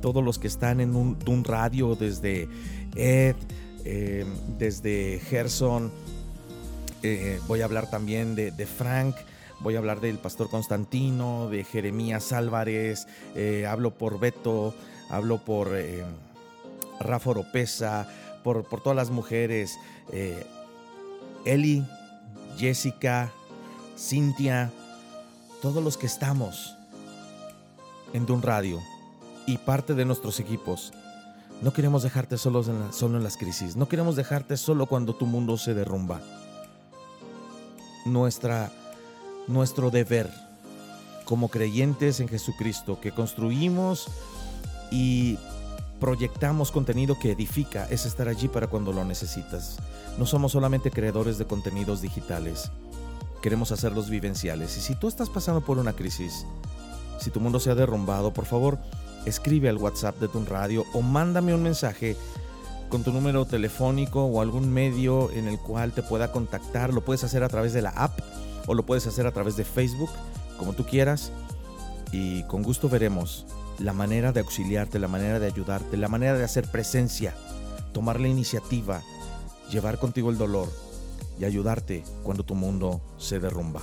[0.00, 2.48] todos los que están en un Dun Radio, desde
[2.96, 3.36] Ed,
[3.84, 4.24] eh,
[4.58, 5.92] desde Gerson,
[7.02, 9.16] eh, voy a hablar también de, de Frank,
[9.60, 14.74] Voy a hablar del pastor Constantino, de Jeremías Álvarez, eh, hablo por Beto,
[15.10, 16.02] hablo por eh,
[16.98, 18.08] Rafa Oropesa,
[18.42, 19.78] por, por, todas las mujeres,
[20.12, 20.46] eh,
[21.44, 21.84] Eli,
[22.56, 23.32] Jessica,
[23.98, 24.70] Cintia,
[25.60, 26.74] todos los que estamos
[28.14, 28.80] en Dun Radio
[29.46, 30.94] y parte de nuestros equipos.
[31.60, 35.58] No queremos dejarte solos solo en las crisis, no queremos dejarte solo cuando tu mundo
[35.58, 36.22] se derrumba.
[38.06, 38.72] Nuestra
[39.50, 40.30] nuestro deber
[41.24, 44.08] como creyentes en Jesucristo, que construimos
[44.90, 45.38] y
[46.00, 49.76] proyectamos contenido que edifica es estar allí para cuando lo necesitas.
[50.18, 52.72] No somos solamente creadores de contenidos digitales,
[53.42, 54.76] queremos hacerlos vivenciales.
[54.76, 56.46] Y si tú estás pasando por una crisis,
[57.20, 58.78] si tu mundo se ha derrumbado, por favor,
[59.24, 62.16] escribe al WhatsApp de tu radio o mándame un mensaje
[62.88, 66.92] con tu número telefónico o algún medio en el cual te pueda contactar.
[66.92, 68.18] Lo puedes hacer a través de la app
[68.66, 70.10] o lo puedes hacer a través de Facebook,
[70.58, 71.32] como tú quieras.
[72.12, 73.46] Y con gusto veremos
[73.78, 77.34] la manera de auxiliarte, la manera de ayudarte, la manera de hacer presencia,
[77.92, 79.02] tomar la iniciativa,
[79.70, 80.68] llevar contigo el dolor
[81.38, 83.82] y ayudarte cuando tu mundo se derrumba.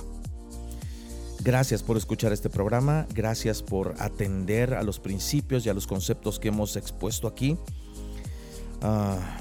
[1.40, 6.38] Gracias por escuchar este programa, gracias por atender a los principios y a los conceptos
[6.38, 7.56] que hemos expuesto aquí.
[8.82, 9.38] Ah,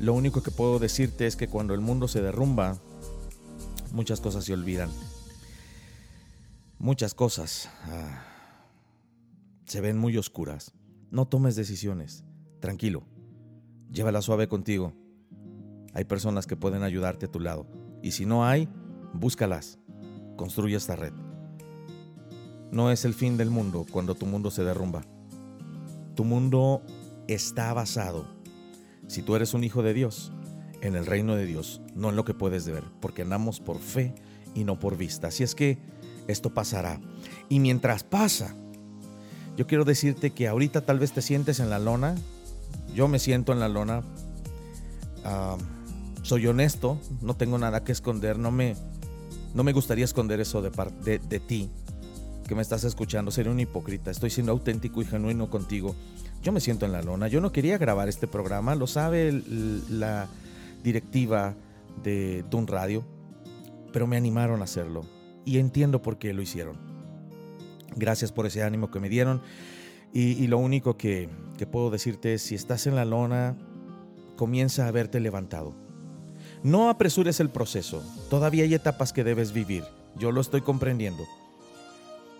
[0.00, 2.78] lo único que puedo decirte es que cuando el mundo se derrumba,
[3.92, 4.90] muchas cosas se olvidan.
[6.78, 7.68] Muchas cosas.
[7.84, 8.24] Ah,
[9.66, 10.72] se ven muy oscuras.
[11.10, 12.24] No tomes decisiones.
[12.60, 13.02] Tranquilo.
[13.92, 14.92] Llévala suave contigo.
[15.94, 17.66] Hay personas que pueden ayudarte a tu lado.
[18.02, 18.68] Y si no hay,
[19.12, 19.78] búscalas.
[20.36, 21.12] Construye esta red.
[22.70, 25.02] No es el fin del mundo cuando tu mundo se derrumba.
[26.14, 26.82] Tu mundo
[27.26, 28.26] está basado,
[29.06, 30.32] si tú eres un hijo de Dios,
[30.82, 34.14] en el reino de Dios, no en lo que puedes ver, porque andamos por fe
[34.54, 35.28] y no por vista.
[35.28, 35.78] Así es que
[36.26, 37.00] esto pasará.
[37.48, 38.54] Y mientras pasa,
[39.56, 42.14] yo quiero decirte que ahorita tal vez te sientes en la lona.
[42.94, 44.02] Yo me siento en la lona.
[45.24, 45.56] Ah,
[46.22, 48.38] soy honesto, no tengo nada que esconder.
[48.38, 48.76] No me,
[49.54, 50.70] no me gustaría esconder eso de,
[51.04, 51.68] de, de ti,
[52.48, 53.30] que me estás escuchando.
[53.30, 54.10] Sería un hipócrita.
[54.10, 55.94] Estoy siendo auténtico y genuino contigo.
[56.42, 57.28] Yo me siento en la lona.
[57.28, 58.74] Yo no quería grabar este programa.
[58.74, 59.42] Lo sabe
[59.90, 60.28] la
[60.82, 61.56] directiva
[62.02, 63.04] de Dun Radio.
[63.92, 65.04] Pero me animaron a hacerlo.
[65.44, 66.76] Y entiendo por qué lo hicieron.
[67.96, 69.42] Gracias por ese ánimo que me dieron.
[70.12, 73.56] Y, lo único que, que puedo decirte es, si estás en la lona,
[74.36, 75.74] comienza a verte levantado.
[76.62, 78.02] No apresures el proceso.
[78.28, 79.84] Todavía hay etapas que debes vivir.
[80.16, 81.24] Yo lo estoy comprendiendo.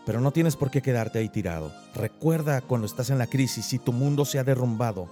[0.04, 1.72] Pero no tienes por qué quedarte ahí tirado.
[1.94, 5.08] Recuerda cuando estás en la crisis y tu mundo se ha derrumbado.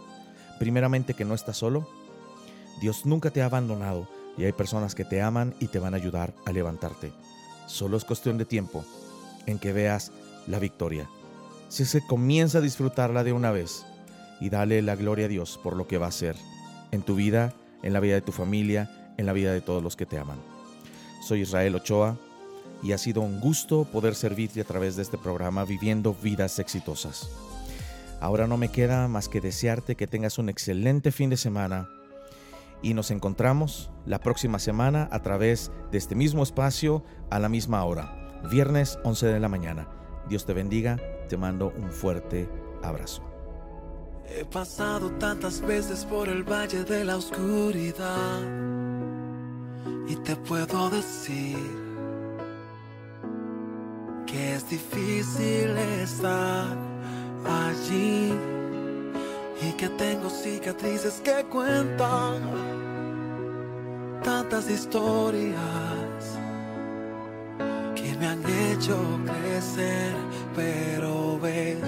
[0.58, 1.88] Primeramente que no estás solo.
[2.80, 5.96] Dios nunca te ha abandonado y hay personas que te aman y te van a
[5.96, 7.12] ayudar a levantarte.
[7.66, 8.84] Solo es cuestión de tiempo
[9.46, 10.12] en que veas
[10.46, 11.08] la victoria.
[11.68, 13.84] Si se comienza a disfrutarla de una vez
[14.40, 16.36] y dale la gloria a Dios por lo que va a hacer
[16.92, 17.52] en tu vida,
[17.82, 20.38] en la vida de tu familia, en la vida de todos los que te aman.
[21.26, 22.16] Soy Israel Ochoa
[22.82, 27.28] y ha sido un gusto poder servirte a través de este programa Viviendo Vidas Exitosas.
[28.20, 31.88] Ahora no me queda más que desearte que tengas un excelente fin de semana
[32.82, 37.84] y nos encontramos la próxima semana a través de este mismo espacio a la misma
[37.84, 39.88] hora, viernes 11 de la mañana.
[40.28, 40.98] Dios te bendiga,
[41.28, 42.48] te mando un fuerte
[42.82, 43.22] abrazo.
[44.30, 48.40] He pasado tantas veces por el valle de la oscuridad
[50.06, 51.56] y te puedo decir
[54.26, 56.76] que es difícil estar
[57.46, 58.32] allí
[59.60, 62.40] y que tengo cicatrices que cuentan
[64.22, 65.98] tantas historias
[68.18, 70.14] me han hecho crecer,
[70.54, 71.78] pero ves,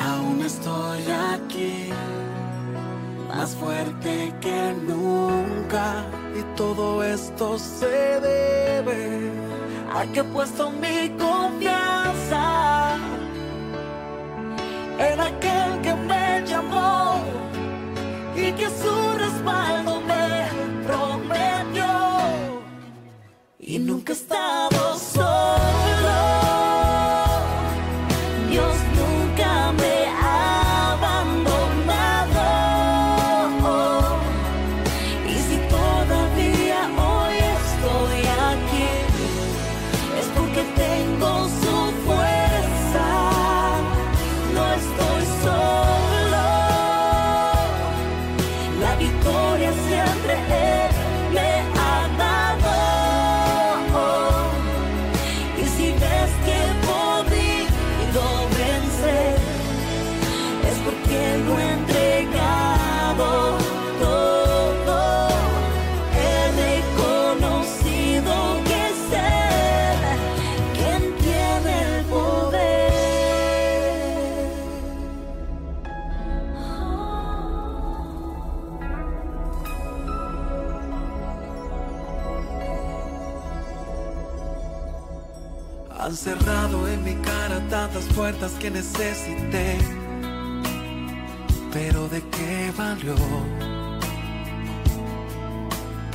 [0.00, 1.02] aún estoy
[1.34, 1.90] aquí,
[3.28, 6.06] más fuerte que nunca,
[6.38, 9.30] y todo esto se debe
[9.92, 12.77] a que he puesto mi confianza
[18.58, 20.48] que su respaldo me
[20.84, 22.60] prometió.
[23.58, 24.16] Y nunca he
[88.18, 89.78] puertas que necesité
[91.72, 93.14] pero ¿de qué valió?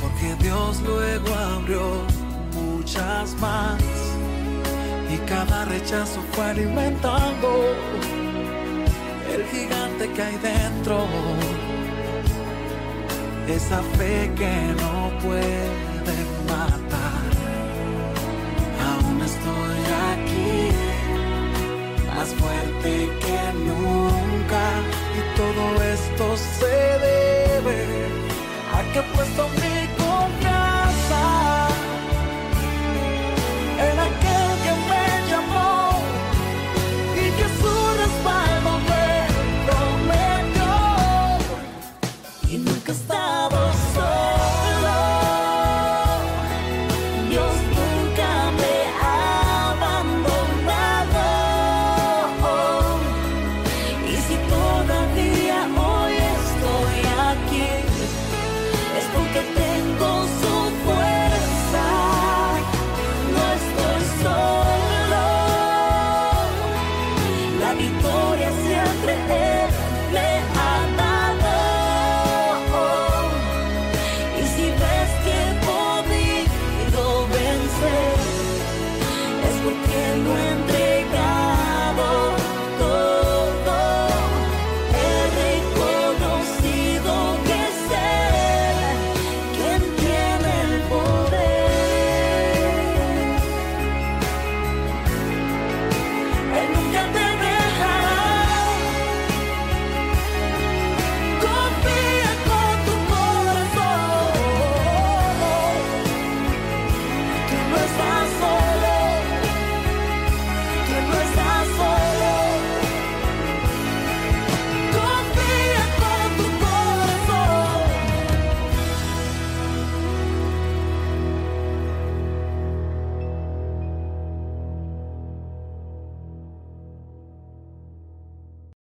[0.02, 1.86] Porque Dios luego abrió
[2.52, 3.80] muchas más
[5.14, 7.48] y cada rechazo fue alimentando
[9.34, 11.06] el gigante que hay dentro,
[13.48, 15.84] esa fe que no puede
[28.96, 29.83] it was for me.